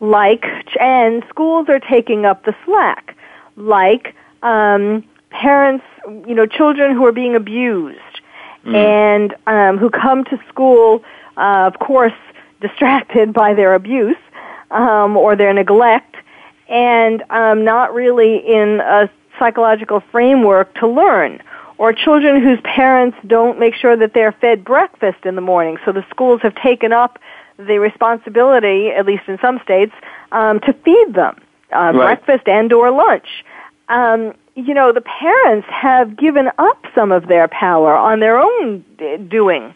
[0.00, 0.46] like,
[0.80, 3.16] and schools are taking up the slack,
[3.56, 5.84] like um, parents,
[6.26, 8.20] you know, children who are being abused
[8.64, 8.74] mm.
[8.74, 11.04] and um, who come to school,
[11.36, 12.14] uh, of course,
[12.60, 14.16] distracted by their abuse
[14.70, 16.09] um, or their neglect,
[16.70, 21.42] and um, not really in a psychological framework to learn.
[21.76, 25.92] Or children whose parents don't make sure that they're fed breakfast in the morning, so
[25.92, 27.18] the schools have taken up
[27.56, 29.92] the responsibility, at least in some states,
[30.30, 31.40] um, to feed them
[31.74, 31.94] uh, right.
[31.94, 33.44] breakfast and or lunch.
[33.88, 38.84] Um, you know, the parents have given up some of their power on their own
[39.28, 39.74] doing.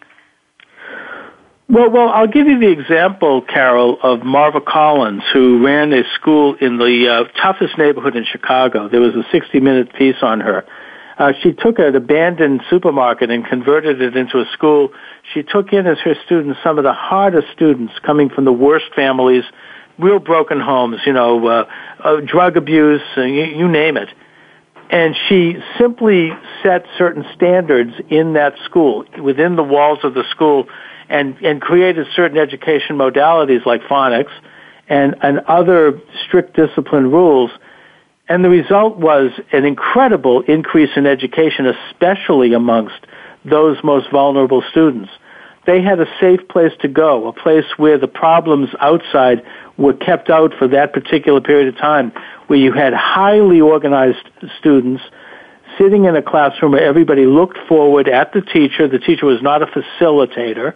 [1.68, 6.54] Well, well, I'll give you the example, Carol, of Marva Collins, who ran a school
[6.60, 8.88] in the uh, toughest neighborhood in Chicago.
[8.88, 10.66] There was a 60-minute piece on her.
[11.16, 14.90] Uh, she took an abandoned supermarket and converted it into a school
[15.32, 18.86] she took in as her students some of the hardest students coming from the worst
[18.94, 19.44] families,
[19.98, 21.64] real broken homes, you know, uh,
[22.00, 24.08] uh, drug abuse, uh, you, you name it.
[24.90, 26.30] And she simply
[26.62, 30.66] set certain standards in that school, within the walls of the school,
[31.09, 34.32] and, and created certain education modalities like phonics
[34.88, 37.50] and, and other strict discipline rules.
[38.28, 42.96] And the result was an incredible increase in education, especially amongst
[43.44, 45.11] those most vulnerable students.
[45.66, 49.42] They had a safe place to go, a place where the problems outside
[49.76, 52.12] were kept out for that particular period of time,
[52.46, 54.28] where you had highly organized
[54.59, 55.02] students
[55.78, 58.88] sitting in a classroom where everybody looked forward at the teacher.
[58.88, 60.74] The teacher was not a facilitator.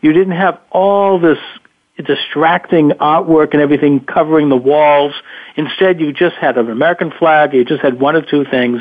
[0.00, 1.38] You didn't have all this
[2.04, 5.12] distracting artwork and everything covering the walls.
[5.56, 7.52] Instead, you just had an American flag.
[7.52, 8.80] You just had one or two things.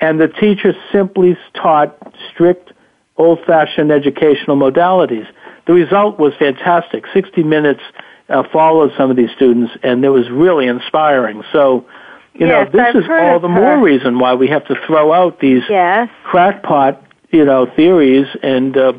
[0.00, 1.96] And the teacher simply taught
[2.32, 2.72] strict,
[3.16, 5.26] old-fashioned educational modalities.
[5.66, 7.04] The result was fantastic.
[7.12, 7.82] 60 minutes
[8.28, 11.42] uh, followed some of these students, and it was really inspiring.
[11.52, 11.86] So,
[12.34, 15.12] you yes, know, this I've is all the more reason why we have to throw
[15.12, 16.08] out these Yes.
[16.24, 18.92] crackpot, you know, theories and uh,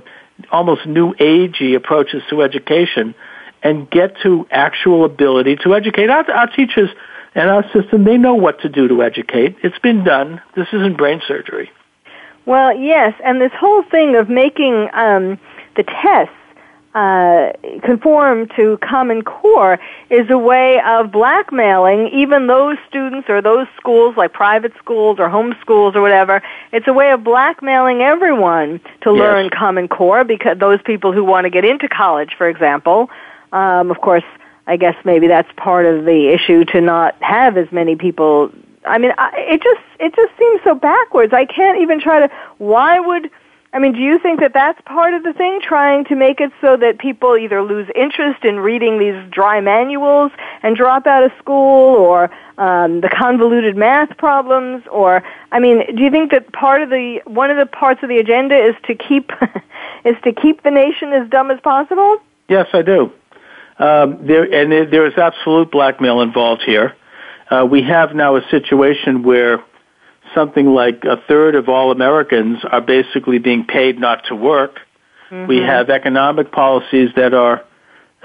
[0.52, 3.16] almost new agey approaches to education,
[3.64, 6.10] and get to actual ability to educate.
[6.10, 6.90] Our, our teachers
[7.36, 9.56] and our system, they know what to do to educate.
[9.64, 10.42] It's been done.
[10.56, 11.70] This isn't brain surgery.
[12.46, 15.40] Well, yes, and this whole thing of making um,
[15.76, 16.34] the tests
[16.94, 19.80] uh, conform to Common Core
[20.10, 25.30] is a way of blackmailing even those students or those schools, like private schools or
[25.30, 26.42] home schools or whatever.
[26.74, 29.20] It's a way of blackmailing everyone to Yes.
[29.20, 33.10] learn Common Core because those people who want to get into college, for example.
[33.54, 34.24] Um, of course,
[34.68, 38.52] I guess maybe that's part of the issue to not have as many people.
[38.86, 41.34] I mean, I, it just it just seems so backwards.
[41.34, 42.30] I can't even try to.
[42.58, 43.30] Why would
[43.74, 46.52] I mean, do you think that that's part of the thing, trying to make it
[46.60, 51.32] so that people either lose interest in reading these dry manuals and drop out of
[51.38, 56.82] school, or um, the convoluted math problems, or I mean, do you think that part
[56.82, 59.32] of the one of the parts of the agenda is to keep
[60.06, 62.18] is to keep the nation as dumb as possible?
[62.50, 63.14] Yes, I do.
[63.80, 66.94] Um, there and there- is absolute blackmail involved here.
[67.50, 69.64] Uh, we have now a situation where
[70.36, 74.80] something like a third of all Americans are basically being paid not to work.
[75.48, 77.64] We have economic policies that are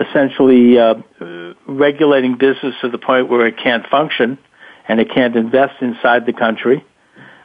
[0.00, 4.38] essentially uh, uh, regulating business to the point where it can't function
[4.88, 6.84] and it can't invest inside the country.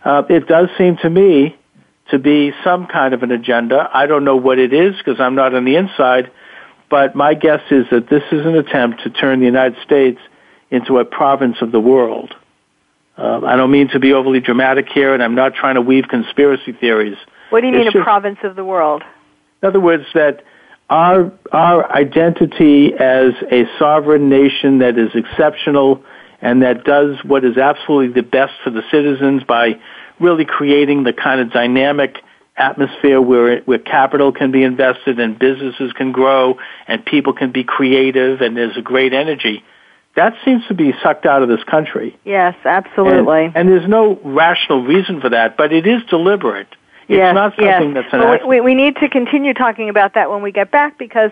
[0.04, 1.56] Uh, it does seem to me
[2.10, 3.90] to be some kind of an agenda.
[3.94, 6.32] I don't know what it is because I'm not on the inside,
[6.90, 10.20] but my guess is that this is an attempt to turn the United States
[10.70, 12.34] into a province of the world.
[13.18, 16.06] Uh, I don't mean to be overly dramatic here, and I'm not trying to weave
[16.10, 17.18] conspiracy theories.
[17.50, 19.04] What do you It's mean a province of the world?
[19.62, 20.44] In other words, that
[20.90, 26.04] our our identity as a sovereign nation that is exceptional
[26.42, 29.80] and that does what is absolutely the best for the citizens by
[30.20, 32.18] really creating the kind of dynamic
[32.58, 36.58] atmosphere where where capital can be invested and businesses can grow
[36.88, 39.64] and people can be creative and there's a great energy.
[40.16, 42.18] That seems to be sucked out of this country.
[42.26, 43.52] Yes, absolutely.
[43.56, 46.68] and there's no rational reason for that, but it is deliberate.
[47.08, 47.80] It's yes, not yes.
[47.80, 48.50] something that's an Well, accident.
[48.50, 51.32] we, we need to continue talking about that when we get back because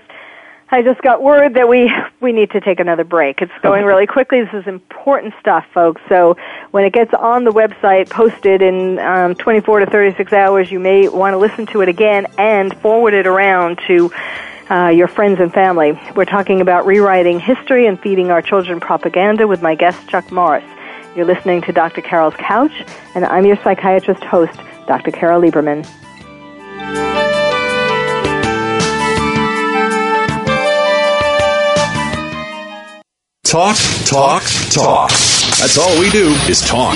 [0.72, 3.42] I just got word that we we need to take another break.
[3.42, 4.44] It's going really quickly.
[4.44, 6.02] This is important stuff, folks.
[6.08, 6.38] So
[6.72, 11.08] when it gets on the website, posted in um, 24 to 36 hours, you may
[11.08, 14.12] want to listen to it again and forward it around to.
[14.70, 16.00] Uh, your friends and family.
[16.16, 20.64] We're talking about rewriting history and feeding our children propaganda with my guest, Chuck Morse.
[21.16, 22.02] You're listening to Dr.
[22.02, 25.10] Carol's Couch, and I'm your psychiatrist host, Dr.
[25.10, 25.88] Carol Lieberman.
[33.44, 35.10] Talk, talk, talk.
[35.10, 36.96] That's all we do is talk.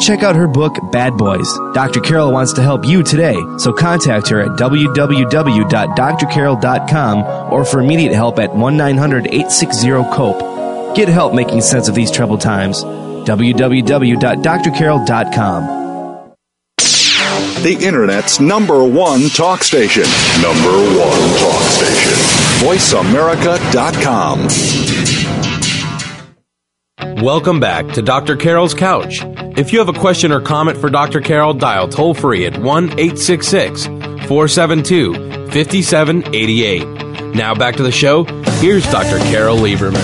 [0.00, 1.48] check out her book, Bad Boys.
[1.74, 2.00] Dr.
[2.00, 8.38] Carol wants to help you today, so contact her at www.drcarol.com or for immediate help
[8.38, 10.96] at 1 900 860 COPE.
[10.96, 12.82] Get help making sense of these troubled times.
[12.82, 15.80] www.drcarol.com.
[17.62, 20.04] The Internet's number one talk station.
[20.40, 22.14] Number one talk station.
[22.64, 24.48] VoiceAmerica.com.
[27.22, 28.36] Welcome back to Dr.
[28.36, 29.20] Carol's Couch.
[29.56, 31.20] If you have a question or comment for Dr.
[31.20, 35.14] Carol, dial toll free at 1 866 472
[35.50, 37.34] 5788.
[37.34, 38.24] Now back to the show.
[38.60, 39.18] Here's Dr.
[39.30, 39.96] Carol Lieberman.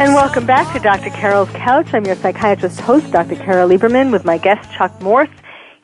[0.00, 1.10] And welcome back to Dr.
[1.10, 1.92] Carol's Couch.
[1.92, 3.36] I'm your psychiatrist host, Dr.
[3.36, 5.28] Carol Lieberman, with my guest, Chuck Morse.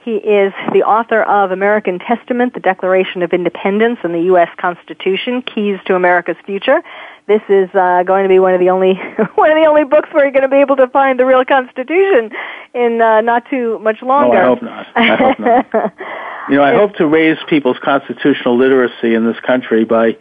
[0.02, 4.48] He is the author of American Testament, the Declaration of Independence, and the U.S.
[4.56, 6.80] Constitution, Keys to America's Future.
[7.26, 8.94] This is uh, going to be one of the only
[9.34, 11.44] one of the only books where you're going to be able to find the real
[11.44, 12.30] Constitution
[12.74, 14.34] in uh, not too much longer.
[14.34, 14.86] No, I hope not.
[14.94, 15.92] I hope not.
[16.48, 20.16] you know, I hope to raise people's constitutional literacy in this country by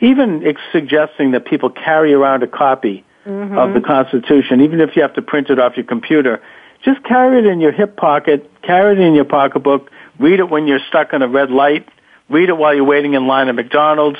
[0.00, 3.56] even ex- suggesting that people carry around a copy mm-hmm.
[3.56, 6.42] of the Constitution, even if you have to print it off your computer.
[6.84, 10.66] Just carry it in your hip pocket, carry it in your pocketbook, read it when
[10.66, 11.88] you're stuck in a red light,
[12.28, 14.18] read it while you're waiting in line at McDonald's.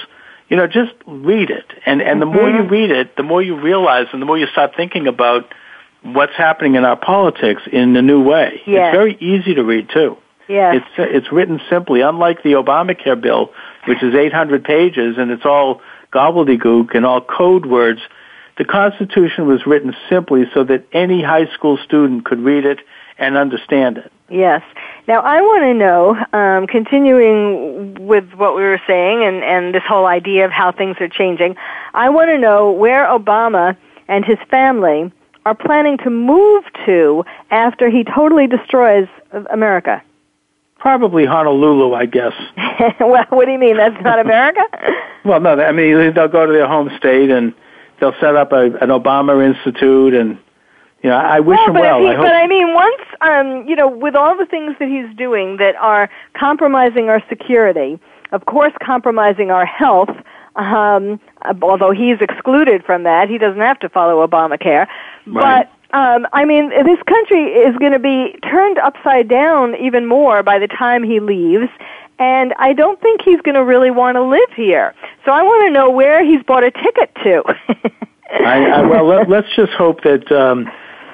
[0.49, 1.65] You know, just read it.
[1.87, 2.73] And, and the more you Mm-hmm.
[2.73, 5.53] read it, the more you realize and the more you start thinking about
[6.03, 8.61] what's happening in our politics in a new way.
[8.67, 8.89] Yes.
[8.89, 10.17] It's very easy to read too.
[10.49, 10.83] Yes.
[10.99, 13.53] It's it's written simply, unlike the Obamacare bill,
[13.87, 15.81] which is 800 pages and it's all
[16.13, 18.01] gobbledygook and all code words.
[18.59, 22.81] The Constitution was written simply so that any high school student could read it
[23.19, 24.13] and understand it.
[24.29, 24.63] Yes.
[25.07, 29.83] Now I want to know, um, continuing with what we were saying and, and this
[29.87, 31.57] whole idea of how things are changing,
[31.95, 33.77] I want to know where Obama
[34.09, 35.13] and his family
[35.45, 39.09] are planning to move to after he totally destroys
[39.51, 40.03] America.
[40.79, 42.33] Probably Honolulu, I guess.
[43.01, 43.77] well, what do you mean?
[43.77, 44.63] That's not America?
[45.25, 47.55] Well, no, I mean they'll go to their home state and
[48.01, 50.37] they'll set up a, an Obama Institute, and
[51.01, 52.01] you know I wish well, him but well.
[52.01, 52.25] He, I hope.
[52.25, 55.77] But I mean, once um, you know, with all the things that he's doing that
[55.77, 58.01] are compromising our security,
[58.33, 60.11] of course, compromising our health.
[60.57, 61.19] Um,
[61.63, 64.87] although he's excluded from that, he doesn't have to follow Obamacare.
[65.27, 65.69] Right.
[65.69, 70.43] But um, I mean, this country is going to be turned upside down even more
[70.43, 71.69] by the time he leaves.
[72.19, 74.95] And I don't think he's going to really want to live here.
[75.25, 77.43] So I want to know where he's bought a ticket to.
[78.33, 80.71] I, I, well, let, let's just hope that um,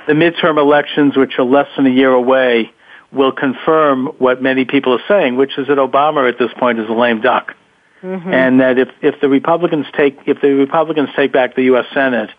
[0.06, 2.70] the midterm elections, which are less than a year away,
[3.10, 6.88] will confirm what many people are saying, which is that Obama at this point is
[6.88, 7.54] a lame duck,
[8.00, 8.32] Mm-hmm.
[8.32, 11.84] and that if if the Republicans take if the Republicans take back the U.S.
[11.92, 12.30] Senate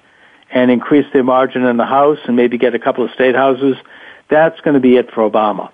[0.51, 3.75] and increase their margin in the House and maybe get a couple of state houses,
[4.29, 5.71] that's going to be it for Obama.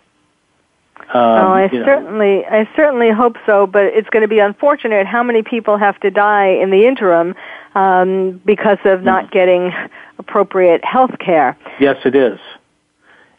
[0.97, 1.85] Um, oh, I you know.
[1.85, 3.67] certainly, I certainly hope so.
[3.67, 7.35] But it's going to be unfortunate how many people have to die in the interim
[7.75, 9.71] um, because of not getting
[10.17, 11.57] appropriate health care.
[11.79, 12.39] Yes, it is.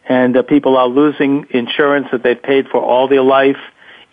[0.07, 3.57] And uh, people are losing insurance that they've paid for all their life.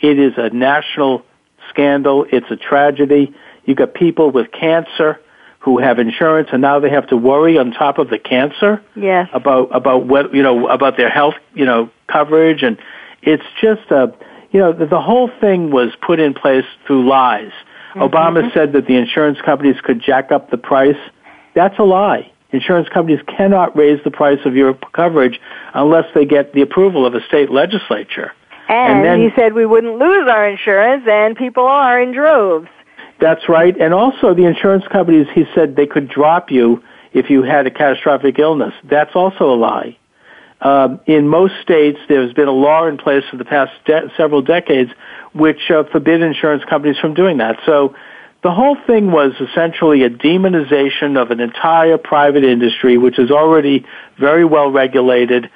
[0.01, 1.25] It is a national
[1.69, 2.27] scandal.
[2.31, 3.35] It's a tragedy.
[3.65, 5.21] You got people with cancer
[5.65, 9.29] who have insurance and now they have to worry on top of the cancer Yes.
[9.33, 12.77] about about what you know about their health you know coverage and
[13.23, 14.13] it's just a
[14.53, 17.51] you know the, the whole thing was put in place through lies.
[17.95, 18.03] Mm-hmm.
[18.03, 20.99] Obama said that the insurance companies could jack up the price.
[21.55, 22.31] That's a lie.
[22.51, 25.41] Insurance companies cannot raise the price of your coverage
[25.73, 28.33] unless they get the approval of a state legislature.
[28.69, 32.69] And, And then- he said we wouldn't lose our insurance, and people are in droves.
[33.25, 33.75] That's right.
[33.81, 37.71] And also the insurance companies, he said they could drop you if you had a
[37.71, 38.75] catastrophic illness.
[38.85, 39.97] That's also a lie.
[40.61, 44.43] Um, in most states, there's been a law in place for the past de- several
[44.43, 44.91] decades
[45.33, 47.59] which uh, forbid insurance companies from doing that.
[47.65, 47.95] So
[48.43, 53.87] the whole thing was essentially a demonization of an entire private industry, which is already
[54.19, 55.51] very well regulated,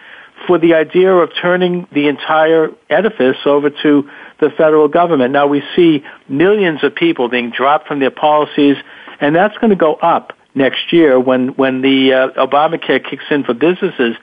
[0.47, 4.09] for the idea of turning the entire edifice over to
[4.41, 5.33] the federal government.
[5.33, 8.77] Now we see millions of people being dropped from their policies,
[9.21, 13.45] and that's going to go up next year when when the uh, Obamacare kicks in
[13.45, 14.17] for businesses.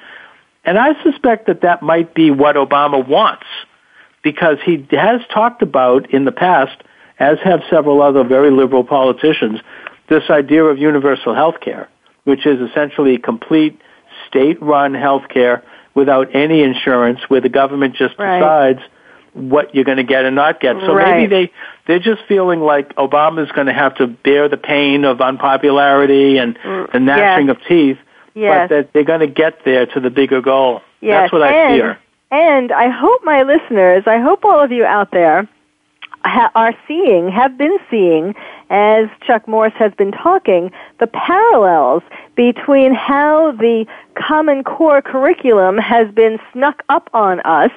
[0.64, 3.46] And I suspect that that might be what Obama wants,
[4.24, 6.82] because he has talked about in the past,
[7.20, 9.60] as have several other very liberal politicians,
[10.10, 11.88] this idea of universal health care,
[12.24, 13.80] which is essentially complete
[14.28, 15.64] state-run health care
[15.94, 18.40] without any insurance, where the government just Right.
[18.40, 18.82] decides
[19.36, 20.76] what you're going to get and not get.
[20.80, 21.18] So Right.
[21.18, 21.52] maybe they
[21.88, 26.58] they're just feeling like Obama's going to have to bear the pain of unpopularity and
[26.58, 27.98] mm, the gnashing of teeth,
[28.34, 28.70] Yes.
[28.70, 30.82] but that they're going to get there to the bigger goal.
[31.02, 32.00] Yes, That's what I and, fear.
[32.32, 35.48] And I hope my listeners, I hope all of you out there
[36.24, 38.34] ha- are seeing, have been seeing,
[38.70, 42.02] as Chuck Morse has been talking, the parallels
[42.36, 47.72] between how the Common Core curriculum has been snuck up on us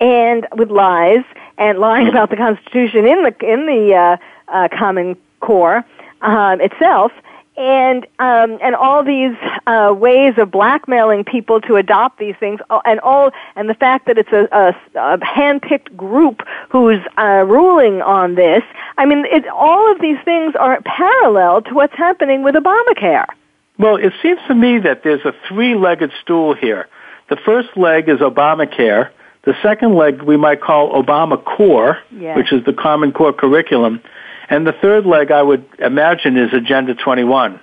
[0.00, 1.24] and with lies
[1.58, 4.16] and lying about the Constitution in the in the uh,
[4.48, 5.84] uh, Common Core
[6.20, 7.12] um, itself,
[7.56, 9.36] and um, and all these
[9.66, 14.06] uh, ways of blackmailing people to adopt these things, uh, and all and the fact
[14.06, 14.68] that it's a, a,
[14.98, 18.62] a handpicked group who's uh, ruling on this.
[18.96, 23.26] I mean, it, all of these things are parallel to what's happening with Obamacare.
[23.78, 26.88] Well, it seems to me that there's a three-legged stool here.
[27.28, 29.10] The first leg is Obamacare.
[29.44, 32.36] The second leg we might call Obama Core, yes.
[32.36, 34.00] which is the Common Core curriculum.
[34.48, 37.58] And the third leg, I would imagine, is Agenda 21,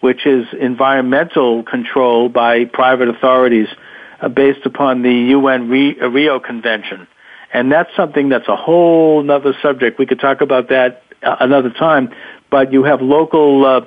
[0.00, 3.68] which is environmental control by private authorities
[4.20, 7.06] uh, based upon the UN Rio Convention.
[7.52, 9.98] And that's something that's a whole other subject.
[9.98, 12.10] We could talk about that uh, another time.
[12.50, 13.80] But you have local uh,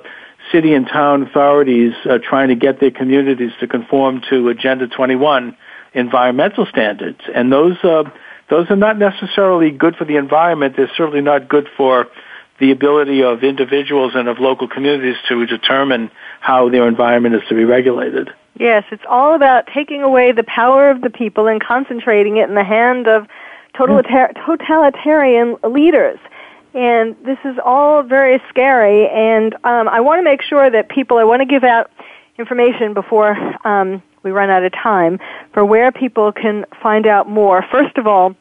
[0.52, 5.56] city and town authorities uh, trying to get their communities to conform to Agenda 21
[5.94, 7.20] environmental standards.
[7.34, 8.04] And those, uh,
[8.48, 10.74] those are not necessarily good for the environment.
[10.76, 12.08] They're certainly not good for
[12.58, 17.54] the ability of individuals and of local communities to determine how their environment is to
[17.54, 18.30] be regulated.
[18.58, 22.54] Yes, it's all about taking away the power of the people and concentrating it in
[22.54, 23.26] the hand of
[23.74, 26.18] totalitarian leaders.
[26.74, 31.18] And this is all very scary, and um, I want to make sure that people,
[31.18, 31.90] I want to give out
[32.38, 33.36] information before
[33.66, 35.18] um, we run out of time
[35.52, 37.64] for where people can find out more.
[37.70, 38.36] First of all,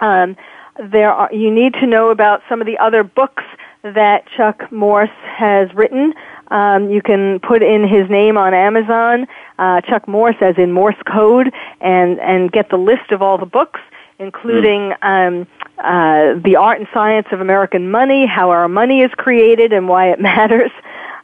[0.00, 0.36] um,
[0.78, 3.44] there are, you need to know about some of the other books
[3.82, 6.14] that Chuck Morse has written.
[6.48, 9.26] Um, you can put in his name on Amazon,
[9.58, 13.46] uh, Chuck Morse, as in Morse code, and and get the list of all the
[13.46, 13.80] books,
[14.18, 15.46] including um,
[15.78, 20.10] uh, the art and science of American money, how our money is created, and why
[20.10, 20.72] it matters.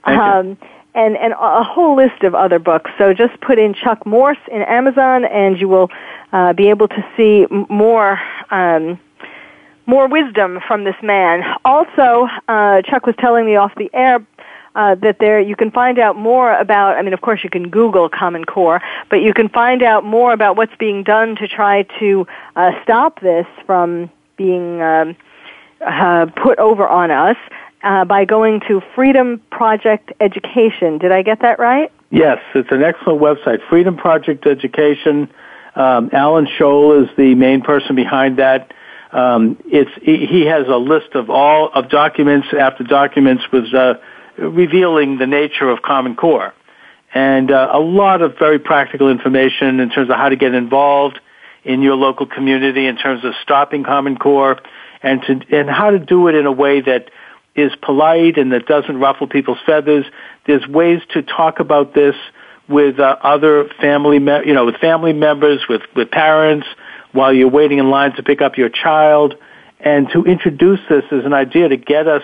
[0.04, 0.56] Um,
[0.96, 2.90] and, and a whole list of other books.
[2.98, 5.90] So just put in Chuck Morse in Amazon, and you will
[6.32, 8.18] uh, be able to see more
[8.50, 8.98] um,
[9.88, 11.44] more wisdom from this man.
[11.64, 14.26] Also, uh, Chuck was telling me off the air
[14.74, 16.96] uh, that there you can find out more about.
[16.96, 18.80] I mean, of course, you can Google Common Core,
[19.10, 22.26] but you can find out more about what's being done to try to
[22.56, 25.16] uh, stop this from being um,
[25.86, 27.36] uh, put over on us
[27.82, 30.98] uh, by going to Freedom Project Education.
[30.98, 31.92] Did I get that right?
[32.10, 33.58] Yes, it's an excellent website.
[33.68, 35.30] Freedom Project Education.
[35.74, 38.72] Um, Alan Scholl is the main person behind that.
[39.12, 43.94] Um, it's he has a list of all of documents after documents with uh,
[44.36, 46.52] revealing the nature of Common Core,
[47.14, 51.20] and uh, a lot of very practical information in terms of how to get involved
[51.64, 54.58] in your local community in terms of stopping Common Core,
[55.02, 57.10] and to and how to do it in a way that
[57.56, 60.04] is polite and that doesn't ruffle people's feathers.
[60.46, 62.14] There's ways to talk about this
[62.68, 66.66] with uh, other family, me- you know, with family members, with with parents
[67.12, 69.34] while you're waiting in line to pick up your child,
[69.80, 72.22] and to introduce this as an idea to get us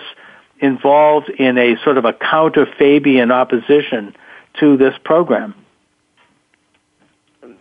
[0.59, 4.15] involved in a sort of a counter Fabian opposition
[4.59, 5.55] to this program.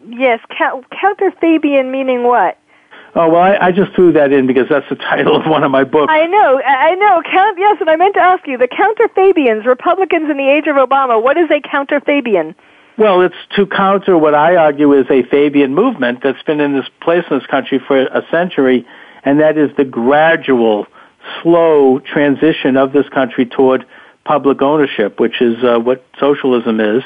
[0.09, 2.59] Yes, counter Fabian meaning what?
[3.15, 5.71] Oh well, I, I just threw that in because that's the title of one of
[5.71, 6.11] my books.
[6.11, 7.23] I know, I know.
[7.31, 10.67] Count yes, and I meant to ask you the counter Fabians, Republicans in the age
[10.67, 11.23] of Obama.
[11.23, 12.55] What is a counter Fabian?
[12.99, 16.87] Well, it's to counter what I argue is a Fabian movement that's been in this
[17.01, 18.87] place in this country for a century,
[19.25, 20.87] and that is the gradual,
[21.43, 23.87] slow transition of this country toward
[24.25, 27.03] public ownership, which is uh, what socialism is.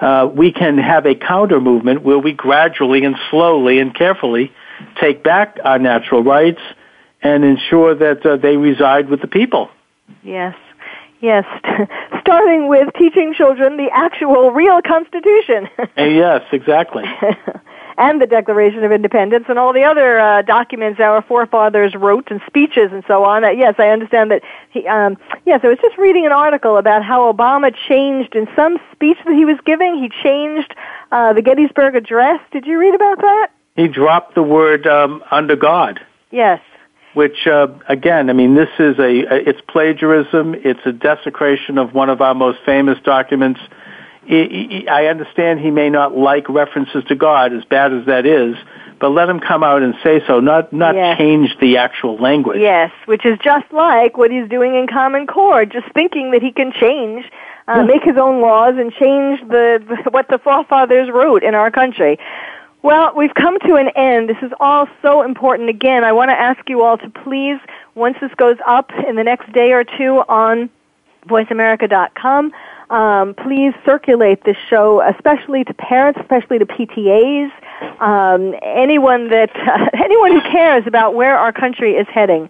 [0.00, 4.52] Uh, we can have a counter movement where we gradually and slowly and carefully
[5.00, 6.60] take back our natural rights
[7.22, 9.70] and ensure that uh, they reside with the people.
[10.22, 10.56] Yes.
[11.20, 11.44] Yes,
[12.22, 15.68] starting with teaching children the actual real Constitution.
[15.96, 17.04] Yes, exactly.
[17.98, 22.40] and the Declaration of Independence and all the other uh, documents our forefathers wrote and
[22.46, 23.44] speeches and so on.
[23.44, 24.42] Uh, yes, I understand that.
[24.70, 28.78] He, um, yes, I was just reading an article about how Obama changed in some
[28.92, 29.98] speech that he was giving.
[29.98, 30.74] He changed
[31.12, 32.40] uh, the Gettysburg Address.
[32.50, 33.50] Did you read about that?
[33.80, 36.00] He dropped the word um, under God.
[36.30, 36.60] Yes
[37.14, 40.54] which uh, again, I mean, this is a it's plagiarism.
[40.54, 43.60] It's a desecration of one of our most famous documents.
[44.28, 48.54] I understand he may not like references to God, as bad as that is,
[49.00, 51.18] but let him come out and say so, not not yes.
[51.18, 52.60] change the actual language.
[52.60, 56.52] Yes, which is just like what he's doing in Common Core, just thinking that he
[56.52, 57.24] can change,
[57.66, 57.82] uh, yeah.
[57.84, 62.18] make his own laws, and change the, the what the forefathers wrote in our country.
[62.82, 64.30] Well, we've come to an end.
[64.30, 65.68] This is all so important.
[65.68, 67.58] Again, I want to ask you all to please,
[67.94, 70.70] once this goes up in the next day or two on
[71.26, 72.52] voiceamerica.com,
[72.88, 77.50] um, please circulate this show, especially to parents, especially to PTAs,
[78.00, 82.48] um, anyone that uh, anyone who cares about where our country is heading.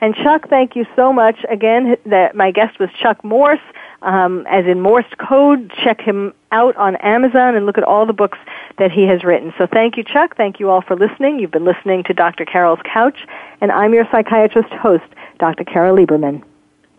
[0.00, 1.96] And Chuck, thank you so much again.
[2.06, 3.60] That my guest was Chuck Morse
[4.02, 5.72] um, as in Morse code.
[5.82, 8.38] Check him out on Amazon and look at all the books
[8.78, 9.52] that he has written.
[9.58, 10.36] So thank you, Chuck.
[10.36, 11.38] Thank you all for listening.
[11.38, 12.44] You've been listening to Dr.
[12.44, 13.26] Carol's Couch,
[13.60, 15.04] and I'm your psychiatrist host,
[15.38, 15.64] Dr.
[15.64, 16.42] Carol Lieberman.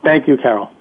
[0.04, 0.72] Thank you, Carol.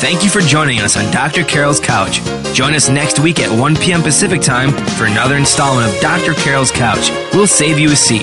[0.00, 1.42] Thank you for joining us on Dr.
[1.42, 2.20] Carol's Couch.
[2.54, 4.02] Join us next week at 1 p.m.
[4.02, 6.34] Pacific Time for another installment of Dr.
[6.34, 7.10] Carol's Couch.
[7.34, 8.22] We'll save you a seat.